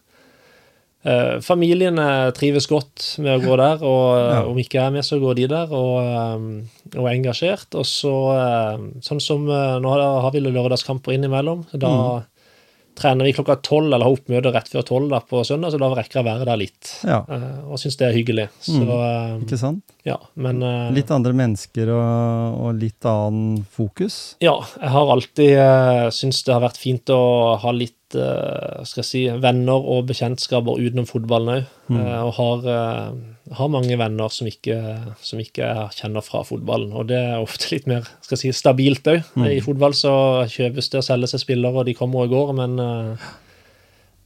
[1.46, 4.42] familiene trives godt med å gå der, og Ja.
[4.50, 6.66] om ikke jeg er med, så går de der og,
[6.98, 7.70] og er engasjert.
[7.80, 8.12] Og så,
[9.02, 11.66] sånn som Nå har vi lørdagskamper innimellom.
[11.74, 12.26] Da Mm.
[13.00, 16.20] Trener vi klokka tolv, eller har oppmøte rett før tolv på søndag, så da rekker
[16.20, 16.94] jeg å være der litt.
[17.08, 18.46] Ja, Uh, og syns det er hyggelig.
[18.64, 19.84] Så eh, ikke sant?
[20.08, 24.18] ja, men uh, Litt andre mennesker og, og litt annen fokus.
[24.44, 27.22] Ja, jeg har alltid uh, syntes det har vært fint å
[27.62, 31.68] ha litt skal jeg si, venner og bekjentskaper utenom fotballen òg.
[31.94, 32.64] og har,
[33.56, 34.78] har mange venner som ikke,
[35.26, 36.92] som ikke kjenner fra fotballen.
[36.94, 39.24] Og det er ofte litt mer skal jeg si, stabilt òg.
[39.46, 40.14] I fotball så
[40.52, 43.30] kjøpes det og selges det spillere, og de kommer og går, men eh,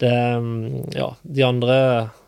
[0.03, 1.77] det, mm, ja, de andre,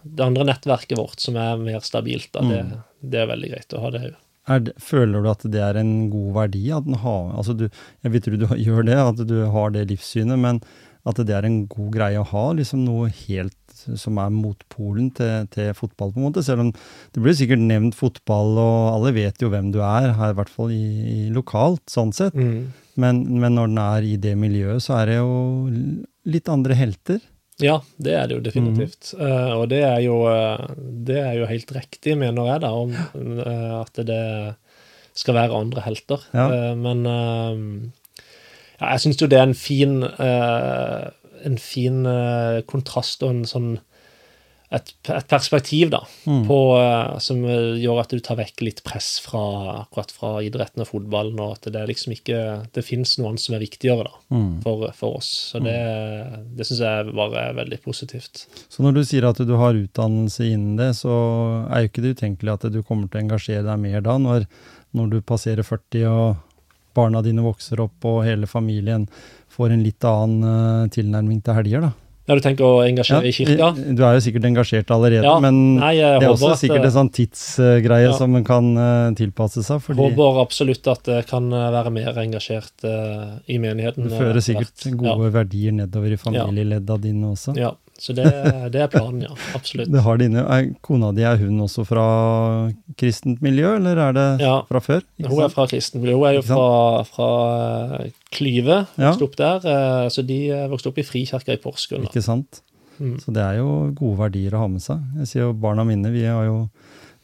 [0.03, 2.61] det andre nettverket vårt som er mer stabilt, da, det,
[3.03, 4.21] det er veldig greit å ha det òg.
[4.45, 6.67] Det, føler du at det er en god verdi?
[6.69, 7.65] At den har, altså du,
[8.05, 10.61] jeg vil tro du gjør det, at du har det livssynet, men
[11.05, 13.57] at det er en god greie å ha liksom noe helt
[13.99, 16.43] som er motpolen til, til fotball, på en måte.
[16.45, 20.33] Selv om det blir sikkert nevnt fotball, og alle vet jo hvem du er, her,
[20.33, 22.36] i hvert fall i, i lokalt, sånn sett.
[22.36, 22.73] Mm.
[23.01, 25.31] Men, men når den er i det miljøet, så er det jo
[26.36, 27.23] litt andre helter.
[27.61, 29.13] Ja, det er det jo definitivt.
[29.15, 30.63] Eh, og det er jo, eh,
[31.07, 34.23] det er jo helt riktig, mener jeg, da, om uh, at det
[35.15, 36.25] skal være andre helter.
[36.36, 36.49] Ja.
[36.51, 37.93] Uh, men
[38.75, 41.03] ja, jeg syns jo det er en fin, eh,
[41.45, 43.75] en fin eh, kontrast og en sånn
[44.73, 49.19] et, et perspektiv da, på, eh, som eh, gjør at du tar vekk litt press
[49.23, 49.43] fra,
[49.83, 52.39] akkurat fra idretten og fotballen, og at det liksom ikke
[52.73, 54.15] Det fins noen som er viktigere da,
[54.63, 55.29] for, for oss.
[55.51, 55.77] Så det,
[56.57, 58.45] det syns jeg bare er veldig positivt.
[58.69, 61.13] Så når du sier at du har utdannelse innen det, så
[61.69, 64.49] er jo ikke det utenkelig at du kommer til å engasjere deg mer da, når,
[64.97, 66.54] når du passerer 40 og
[66.95, 69.05] barna dine vokser opp og hele familien
[69.55, 71.93] får en litt annen eh, tilnærming til helger, da.
[72.25, 73.67] Ja, du tenker å engasjere i kirka?
[73.77, 76.87] Du er jo sikkert engasjert allerede, Ja, men nei, det er også at, sikkert eh,
[76.87, 78.15] en sånn tidsgreie ja.
[78.17, 82.87] som en kan uh, tilpasse seg, fordi Håper absolutt at jeg kan være mer engasjert
[82.89, 84.09] uh, i menigheten.
[84.09, 87.53] du fører sikkert gode verdier nedover i familieledda dine også.
[87.59, 87.84] Ja, ja.
[87.97, 88.25] Så det,
[88.73, 89.31] det er planen, ja.
[89.55, 89.87] Absolutt.
[89.91, 92.03] Det har dine, er, kona di, er hun også fra
[92.99, 94.57] kristent miljø, eller er det Ja.
[94.67, 95.01] fra før?
[95.19, 96.17] Ikke Hun er fra kristent miljø.
[96.19, 97.29] Hun er jo fra, fra
[98.03, 99.11] eh, Klyve, Ja.
[99.13, 99.55] vokste opp der.
[99.65, 102.03] eh, Så de eh, vokste opp i Frikirka i Porsgrunn.
[102.09, 102.61] Ikke sant?
[102.99, 103.15] Mm.
[103.23, 104.99] Så det er jo gode verdier å ha med seg.
[105.19, 106.69] Jeg sier jo barna mine, vi har jo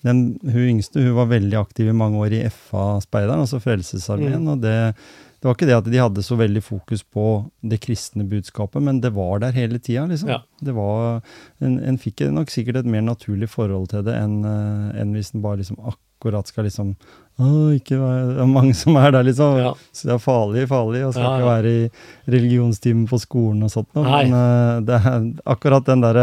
[0.03, 4.41] den, Hun yngste hun var veldig aktiv i mange år i FA-speideren, altså Frelsesarmeen.
[4.41, 4.47] Mm.
[4.55, 4.95] og det,
[5.41, 7.25] det var ikke det at de hadde så veldig fokus på
[7.65, 10.03] det kristne budskapet, men det var der hele tida.
[10.05, 10.29] Liksom.
[10.29, 10.43] Ja.
[10.61, 11.23] Det var,
[11.57, 15.41] en, en fikk nok sikkert et mer naturlig forhold til det enn en hvis en
[15.41, 16.93] bare liksom akkurat skal liksom
[17.41, 19.57] Å, ikke være Det er mange som er der, liksom.
[19.57, 19.71] Ja.
[19.97, 23.73] Så det er farlig, farlig, og skal Ja, ikke være i religionstimen på skolen og
[23.73, 23.89] sånt.
[23.97, 24.27] Nei.
[24.29, 25.25] Men eh, det er
[25.55, 26.21] akkurat den der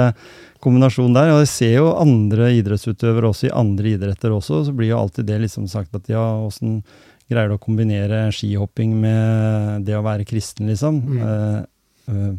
[0.62, 4.92] kombinasjonen der, og jeg ser jo andre idrettsutøvere også i andre idretter også, så blir
[4.92, 6.84] jo alltid det liksom sagt at ja, åssen
[7.28, 11.02] greier du å kombinere skihopping med det å være kristen, liksom?
[11.04, 11.18] Mm.
[11.22, 12.32] Uh, uh,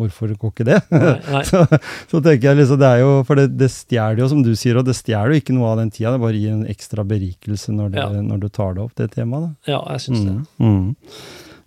[0.00, 0.80] hvorfor går ikke det?
[0.90, 1.42] Nei, nei.
[1.46, 1.62] så,
[2.10, 4.80] så tenker jeg liksom, det er jo, for det, det stjeler jo, som du sier,
[4.80, 7.74] og det stjeler jo ikke noe av den tida, det bare gir en ekstra berikelse
[7.76, 8.24] når, det, Ja.
[8.32, 9.50] når du tar det opp, det temaet.
[9.50, 9.74] da.
[9.76, 10.36] Ja, jeg syns det.
[10.58, 10.88] Mm, mm.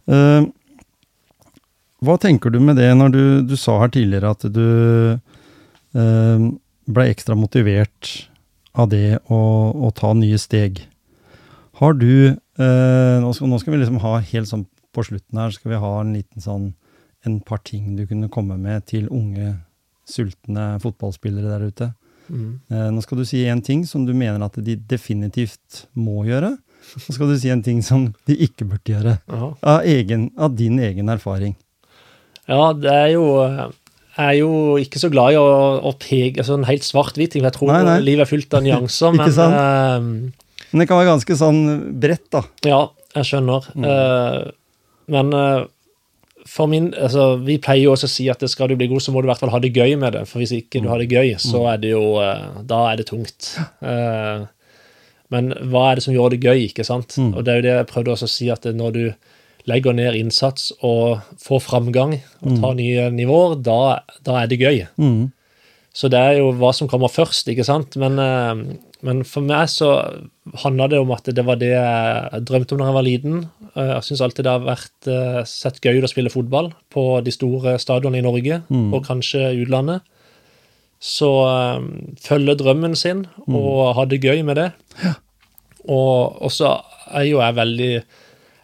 [0.07, 0.49] Eh,
[2.07, 4.65] hva tenker du med det når du, du sa her tidligere at du
[5.97, 6.43] uh,
[6.85, 8.11] ble ekstra motivert
[8.77, 9.39] av det å,
[9.73, 10.83] å ta nye steg?
[11.81, 15.53] Har du eh, nå, skal, nå skal vi liksom ha helt sånn på slutten her,
[15.53, 16.67] skal vi ha en liten sånn
[17.27, 19.55] en par ting du kunne komme med til unge,
[20.07, 21.87] sultne fotballspillere der ute.
[22.29, 22.59] Mm.
[22.71, 26.53] Eh, nå skal du si en ting som du mener at de definitivt må gjøre.
[26.87, 29.17] Så skal du si en ting som de ikke burde gjøre.
[29.27, 31.57] Av, egen, av din egen erfaring.
[32.47, 33.25] Ja, det er jo
[34.17, 35.47] Jeg er jo ikke så glad i å,
[35.83, 37.97] å peke sånn helt svart-hvitt ting, jeg tror Nei, nei.
[38.05, 39.13] livet er fullt av nyanser.
[39.19, 39.57] Men sant?
[39.57, 40.46] eh,
[40.77, 41.63] Men det kan være ganske sånn
[41.97, 42.43] bredt, da.
[42.69, 42.79] Ja,
[43.17, 43.65] jeg skjønner.
[43.73, 43.87] Mm.
[43.89, 44.51] Uh,
[45.09, 45.63] men uh,
[46.47, 49.11] for min altså, Vi pleier jo også å si at skal du bli god, så
[49.11, 50.21] må du i hvert fall ha det gøy med det.
[50.29, 51.67] For hvis ikke du har det gøy, så Mm.
[51.73, 53.49] er det jo uh, Da er det tungt.
[55.33, 57.17] Men hva er det som gjør det gøy, ikke sant?
[57.19, 57.33] Mm.
[57.35, 59.01] Og det er jo det jeg prøvde også å si, at når du
[59.67, 62.13] legger ned innsats og får framgang
[62.45, 63.79] og tar nye nivåer, da,
[64.23, 64.85] da er det gøy.
[64.95, 65.25] Mm.
[65.97, 67.97] Så det er jo hva som kommer først, ikke sant?
[67.99, 68.15] Men,
[69.05, 69.89] men for meg så
[70.63, 73.35] handla det om at det var det jeg drømte om da jeg var liten.
[73.75, 77.03] Eh, Jeg syns alltid det har vært eh, sett gøy ut å spille fotball på
[77.25, 78.93] de store stadionene i Norge, Mm.
[78.93, 80.01] og kanskje utlandet.
[80.99, 81.83] Så eh,
[82.25, 84.71] følge drømmen sin og ha det gøy med det.
[85.87, 86.73] Og og så
[87.13, 87.91] er jo jeg veldig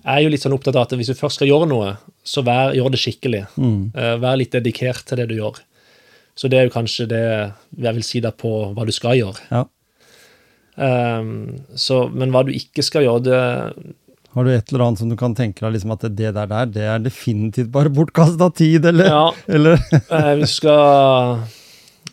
[0.04, 1.94] jeg er jo litt sånn opptatt av at hvis du først skal gjøre noe,
[2.28, 3.46] så vær, gjør det skikkelig.
[3.56, 3.94] Mm.
[4.20, 5.62] Vær litt dedikert til det du gjør.
[6.36, 7.22] Så det er jo kanskje det
[7.86, 9.40] jeg vil si da på hva du skal gjøre.
[9.54, 9.62] Ja.
[10.82, 13.42] Ehm, så, men hva du ikke skal gjøre, det
[14.34, 16.72] Har du et eller annet som du kan tenke deg liksom at det der, der
[16.74, 19.12] det er definitivt bare bortkasta tid, eller?
[19.12, 19.84] Ja, eller?
[20.18, 21.44] eh, vi skal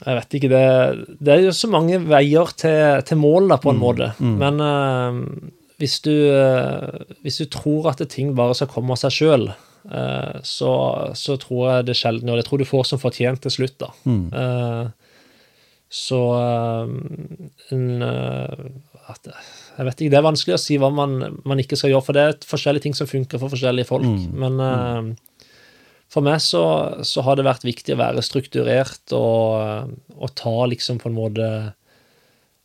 [0.01, 3.73] Jeg vet ikke, det, det er jo så mange veier til, til mål, da, på
[3.73, 4.13] en måte.
[4.21, 5.51] Men uh,
[5.81, 9.51] hvis, du, uh, hvis du tror at ting bare skal komme av seg sjøl,
[10.45, 10.73] så,
[11.17, 13.87] så tror jeg det sjelden Og jeg tror du får som fortjent til slutt, da.
[14.05, 15.10] Eh,
[15.91, 16.93] så eh,
[17.75, 18.61] en, eh,
[19.11, 21.19] at, Jeg vet ikke, det er vanskelig å si hva man,
[21.49, 24.07] man ikke skal gjøre, for det er forskjellige ting som funker for forskjellige folk.
[24.31, 25.11] Men mm.
[26.13, 26.63] for meg så,
[27.07, 31.51] så har det vært viktig å være strukturert og, og ta liksom på en måte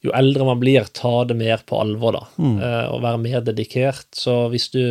[0.05, 2.27] Jo eldre man blir, ta det mer på alvor, da.
[2.37, 2.59] Mm.
[2.93, 4.05] og være mer dedikert.
[4.13, 4.83] Så hvis du,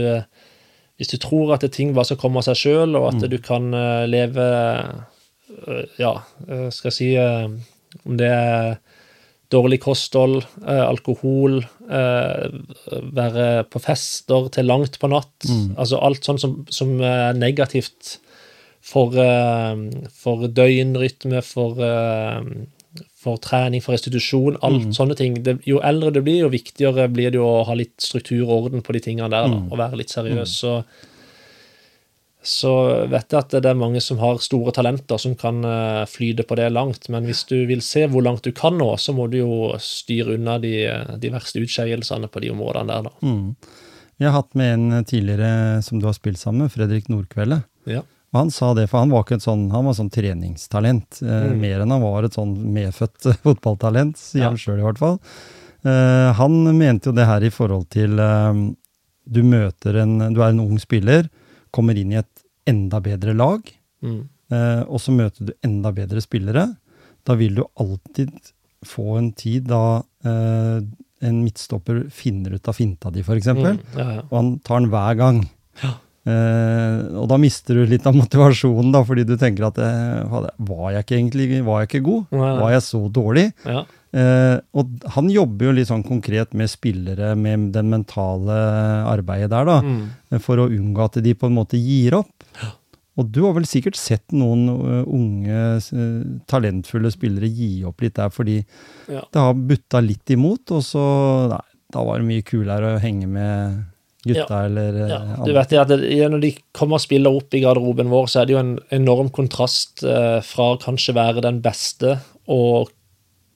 [0.99, 3.71] hvis du tror at ting bare skal komme av seg sjøl, og at du kan
[3.75, 4.49] eh, leve
[5.69, 6.17] eh, Ja,
[6.49, 7.47] eh, skal jeg si eh,
[8.05, 8.77] Om det er
[9.55, 12.49] dårlig kosthold, eh, alkohol, eh,
[13.15, 15.47] være på fester til langt på natt.
[15.77, 18.19] Altså alt sånn som, som er negativt
[18.85, 19.77] for, eh,
[20.11, 21.79] for døgnrytme, for,
[23.25, 25.43] for trening, for restitusjon, alt sånne ting.
[25.43, 28.83] Det, jo eldre du blir, jo viktigere blir det å ha litt struktur og orden
[28.83, 30.61] på de tingene der, da, og være litt seriøs.
[30.65, 30.83] Så,
[32.45, 32.71] så
[33.09, 36.59] vet jeg at det er mange som har store talenter som kan eh, flyte på
[36.61, 39.39] det langt, men hvis du vil se hvor langt du kan nå, så må du
[39.41, 40.75] jo styre unna de,
[41.23, 43.15] de verste utskeielsene på de områdene der, da.
[43.25, 43.55] Mm.
[44.21, 47.63] Vi har hatt med en tidligere som du har spilt sammen med, Fredrik Nordkvelde.
[47.91, 48.05] Ja.
[48.35, 51.49] Og han sa det, for han var ikke et sånn, han var sånn treningstalent, eh,
[51.51, 51.61] Mm.
[51.65, 54.49] mer enn han var et sånn medfødt fotballtalent, sier Ja.
[54.53, 55.19] han sjøl i hvert fall.
[55.85, 58.53] Eh, han mente jo det her i forhold til eh,
[59.25, 61.29] du møter en, du er en ung spiller,
[61.75, 62.34] kommer inn i et
[62.67, 63.63] enda bedre lag,
[64.05, 64.29] Mm.
[64.53, 66.77] eh, og så møter du enda bedre spillere.
[67.25, 68.31] Da vil du alltid
[68.85, 70.81] få en tid da eh,
[71.25, 73.47] en midtstopper finner ut av finta di, f.eks.
[73.57, 73.79] Mm.
[73.97, 74.23] Ja, ja.
[74.29, 75.39] og han tar den hver gang.
[75.83, 75.95] Ja.
[76.25, 80.95] Eh, og da mister du litt av motivasjonen, da, fordi du tenker at eh, var
[80.95, 82.25] jeg ikke egentlig var jeg ikke god?
[82.33, 82.61] Nei, nei.
[82.63, 83.51] Var jeg så dårlig?
[83.69, 83.85] ja.
[84.15, 88.55] Uh, og han jobber jo litt sånn konkret med spillere, med den mentale
[89.11, 90.39] arbeidet der, da, Mm.
[90.39, 92.45] for å unngå at de på en måte gir opp.
[93.19, 94.69] Og du har vel sikkert sett noen
[95.03, 95.59] unge,
[96.47, 98.61] talentfulle spillere gi opp litt der, fordi
[99.11, 99.23] Ja.
[99.33, 101.61] det har butta litt imot, og så Nei,
[101.91, 103.85] da var det mye kulere å henge med
[104.25, 107.61] gutta, eller eh, Ja, du vet at det, Når de kommer og spiller opp i
[107.65, 112.19] garderoben vår, så er det jo en enorm kontrast eh, fra kanskje være den beste
[112.49, 112.91] og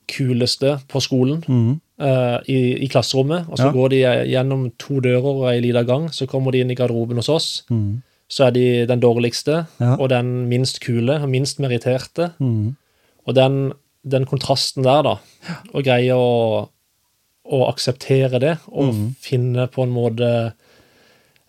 [0.08, 1.72] kuleste på skolen mm.
[2.00, 3.72] eh, i, i klasserommet, og så Ja.
[3.72, 3.98] går de
[4.32, 7.48] gjennom to dører og ei lita gang, så kommer de inn i garderoben hos oss.
[7.70, 8.02] Mm.
[8.28, 9.96] Så er de den dårligste Ja.
[9.96, 12.32] og den minst kule og minst meritterte.
[12.40, 12.76] Mm.
[13.26, 13.72] Og den,
[14.04, 15.16] den kontrasten der, da,
[15.74, 16.68] og greie å,
[17.48, 19.04] å akseptere det, og mm.
[19.24, 20.30] finne på en måte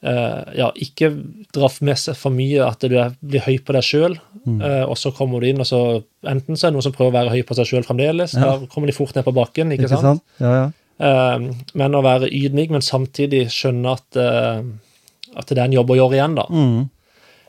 [0.02, 1.12] eh, Ja, ikke
[1.56, 4.62] dra med seg for mye at du er, blir høy på deg sjøl, Mhm.
[4.88, 7.18] og så kommer du inn, og så enten så er det noen som prøver å
[7.18, 8.56] være høy på seg sjøl fremdeles, Ja.
[8.56, 10.24] da kommer de fort ned på bakken, ikke, Ikke sant?
[10.40, 10.72] Ja, ja.
[11.00, 11.40] Eh,
[11.80, 14.64] men å være ydmyk, men samtidig skjønne at, eh,
[15.36, 16.46] at det er en jobb å gjøre igjen, da.
[16.50, 16.90] Mm.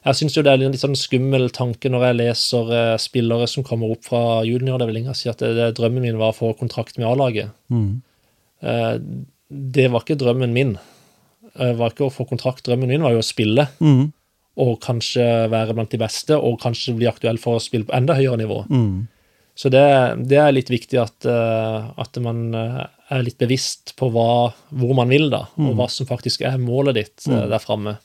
[0.00, 3.48] Jeg syns jo det er en litt sånn skummel tanke når jeg leser eh, spillere
[3.50, 6.54] som kommer opp fra junioravdelinga ingen si at det, det, drømmen min var å få
[6.56, 7.50] kontrakt med A-laget.
[7.68, 8.00] Mhm.
[8.62, 8.96] Eh,
[9.50, 10.76] det var ikke drømmen min.
[11.56, 12.64] Det var ikke å få kontrakt.
[12.66, 14.12] Drømmen min var jo å spille, Mm.
[14.60, 18.14] og kanskje være blant de beste, og kanskje bli aktuell for å spille på enda
[18.14, 18.66] høyere nivå.
[18.68, 19.08] Mm.
[19.56, 19.82] Så det,
[20.30, 24.94] det er litt viktig at, eh, at man eh, er litt bevisst på hva, hvor
[24.96, 27.48] man vil, da, og hva som faktisk er målet ditt mm.
[27.50, 27.98] der framme.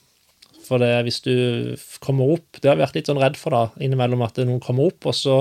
[0.66, 3.60] For det, hvis du kommer opp Det har jeg vært litt sånn redd for da,
[3.78, 5.36] innimellom at noen kommer opp, og så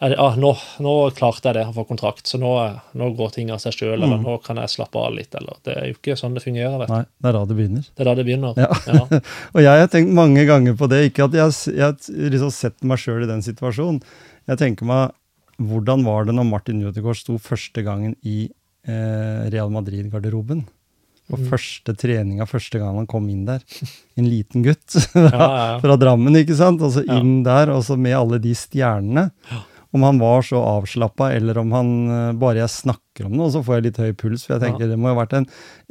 [0.00, 0.50] det ah, nå,
[0.84, 2.50] nå klarte jeg det å få kontrakt, så nå,
[3.00, 5.72] nå går ting av seg sjøl, eller nå kan jeg slappe av litt, eller Det
[5.72, 6.94] er jo ikke sånn det fungerer, vet du.
[6.94, 7.86] Nei, det er da det begynner.
[7.88, 8.58] Det er da det begynner.
[8.60, 8.68] Ja.
[8.92, 9.20] Ja.
[9.56, 11.96] Og jeg har tenkt mange ganger på det, ikke at jeg, har
[12.36, 14.02] liksom sett meg sjøl i den situasjonen.
[14.52, 15.14] Jeg tenker meg,
[15.56, 18.42] hvordan var det når Martin Jødegaard sto første gangen i
[18.84, 20.66] eh, Real Madrid-garderoben?
[21.26, 21.46] På Mm.
[21.50, 23.64] første treninga, første gang han kom inn der.
[24.20, 25.78] En liten gutt fra, ja, ja.
[25.82, 26.84] fra Drammen, ikke sant?
[26.86, 27.16] Og så Ja.
[27.18, 29.30] inn der, og så med alle de stjernene.
[29.96, 33.52] Om han var så avslappa, eller om han eh, bare jeg snakker om det, og
[33.56, 34.44] så får jeg litt høy puls.
[34.46, 35.46] For jeg tenker det må ha vært en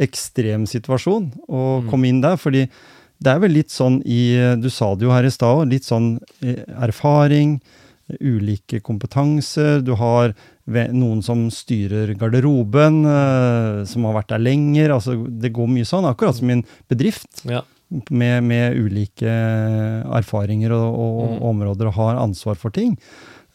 [0.06, 1.90] ekstrem situasjon å Mm.
[1.90, 2.38] komme inn der.
[2.38, 2.68] fordi
[3.24, 6.20] det er vel litt sånn i Du sa det jo her i stad litt sånn
[6.44, 7.60] eh, erfaring,
[8.22, 9.80] ulike kompetanser.
[9.82, 10.36] Du har
[10.68, 14.90] noen som styrer garderoben, eh, som har vært der lenger.
[14.94, 17.62] altså Det går mye sånn, akkurat som i en bedrift Ja.
[18.12, 19.30] med, med ulike
[20.20, 21.42] erfaringer og, og, Mm.
[21.50, 22.98] områder og har ansvar for ting.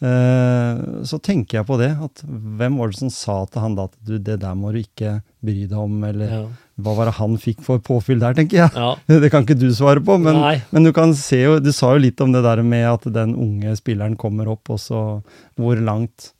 [0.01, 1.91] Eh, så tenker jeg på det.
[2.01, 4.79] at Hvem var det som sa til han da at du, det der må du
[4.81, 6.41] ikke bry deg om, eller Ja.
[6.81, 8.71] hva var det han fikk for påfyll der, tenker jeg.
[8.75, 8.95] Ja.
[9.21, 10.39] Det kan ikke du svare på, men,
[10.71, 13.35] men du kan se jo, du sa jo litt om det der med at den
[13.37, 15.01] unge spilleren kommer opp, og så
[15.59, 16.31] hvor langt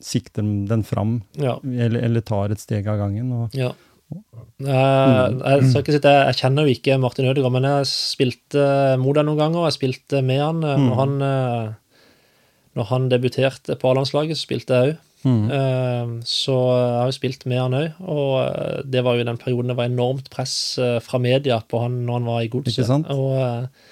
[0.00, 1.58] sikter den fram, Ja.
[1.62, 3.32] eller, eller tar et steg av gangen.
[3.36, 3.72] Og, Ja.
[4.10, 8.64] Eh, jeg, ikke si jeg, jeg kjenner jo ikke Martin Ødegaard, men jeg spilte
[8.98, 9.60] mot ham noen ganger.
[9.62, 11.68] og Jeg spilte med han og når han, eh,
[12.78, 15.06] når han debuterte på A-landslaget, så spilte jeg òg.
[15.20, 16.20] Mm.
[16.24, 19.72] Så jeg har jo spilt med han òg, og eh, det var jo den perioden
[19.72, 22.92] det var enormt press eh, fra media på han når han var i godset.
[23.12, 23.90] Og eh,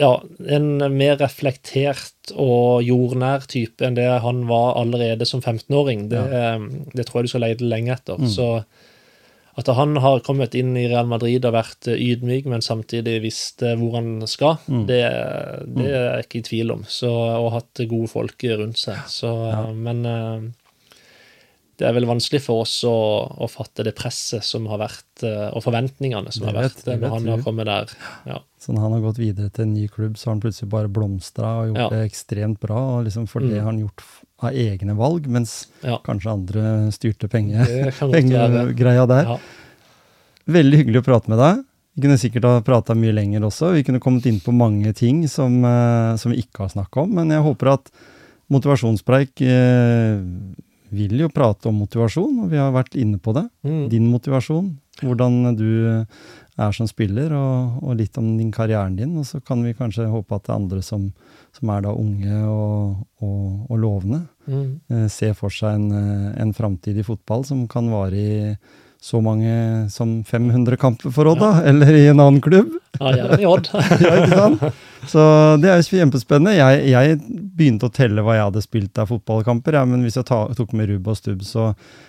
[0.00, 0.10] ja,
[0.56, 6.58] en mer reflektert og jordnær type enn det han var allerede som 15-åring, det, ja.
[6.94, 8.20] det tror jeg du skal lete lenge etter.
[8.22, 8.30] Mm.
[8.30, 8.48] Så
[9.56, 13.62] at han har kommet inn i Real Madrid og vært eh, ydmyk, men samtidig visst
[13.62, 14.86] eh, hvor han skal, Mm.
[14.88, 15.02] det,
[15.76, 16.84] det er jeg ikke i tvil om.
[16.90, 18.98] Så, og hatt gode folk rundt seg.
[19.06, 19.72] Så, Ja.
[19.72, 20.50] Men eh,
[21.78, 22.94] det er vel vanskelig for oss å,
[23.34, 27.10] å fatte det presset som har vært, og forventningene som vet, har vært vet når
[27.16, 27.94] han har kommet der.
[28.30, 28.36] Ja.
[28.62, 30.88] Så når han har gått videre til en ny klubb, så har han plutselig bare
[30.94, 31.88] blomstra og gjort Ja.
[31.90, 32.78] det ekstremt bra.
[32.98, 33.58] og liksom For det Mm.
[33.58, 34.02] har han gjort
[34.48, 35.98] av egne valg, mens Ja.
[36.04, 39.24] kanskje andre styrte pengegreia der.
[39.34, 39.38] Ja.
[40.46, 41.62] Veldig hyggelig å prate med deg.
[41.94, 43.72] Vi kunne sikkert ha prata mye lenger også.
[43.76, 47.14] Vi kunne kommet inn på mange ting som, eh, som vi ikke har snakka om.
[47.14, 47.90] Men jeg håper at
[48.50, 50.18] motivasjonspreik eh,
[50.96, 53.44] vil jo prate om motivasjon, og vi har vært inne på det.
[53.66, 53.84] Mm.
[53.92, 54.72] Din motivasjon,
[55.02, 55.68] hvordan du
[56.54, 59.16] er som spiller, og, og litt om din karrieren din.
[59.18, 61.08] Og så kan vi kanskje håpe at det er andre som,
[61.56, 64.80] som er da unge og, og, og lovende, Mm.
[64.92, 68.56] eh, ser for seg en, eh, en framtid i fotball som kan vare i
[69.04, 69.52] så mange
[69.92, 72.70] som 500 kamper for Odd, da, eller i en annen klubb.
[72.96, 73.68] Ja, gjerne i Odd.
[74.00, 74.62] ja, ikke sant?
[75.10, 75.24] Så
[75.60, 76.54] det er jo kjempespennende.
[76.56, 77.18] Jeg, jeg
[77.52, 80.72] begynte å telle hva jeg hadde spilt av fotballkamper, ja, men hvis jeg ta, tok
[80.72, 81.66] med rubb og stubb, så,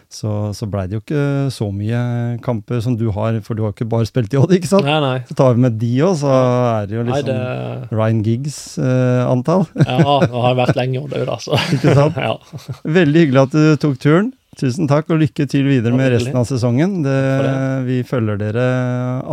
[0.07, 1.99] så, så blei det jo ikke så mye
[2.45, 4.87] kamper som du har, for du har ikke bare spilt i Odd, ikke sant?
[4.87, 5.17] Nei, nei.
[5.27, 9.67] Så tar vi med de òg, så er det jo nei liksom det, Ryan Giggs-antall.
[9.83, 9.99] ja,
[10.31, 11.37] nå har vært lenge i Odd òg, da.
[11.43, 11.59] Så.
[11.75, 12.21] ikke sant?
[12.25, 12.39] Ja.
[12.87, 14.31] Veldig hyggelig at du tok turen.
[14.55, 17.01] Tusen takk, og lykke til videre med resten av sesongen.
[17.03, 17.15] Det,
[17.87, 18.67] vi følger dere,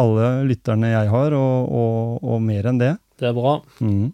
[0.03, 2.97] alle lytterne jeg har, og, og, og mer enn det.
[3.23, 3.61] Det er bra.
[3.83, 4.11] Mhm.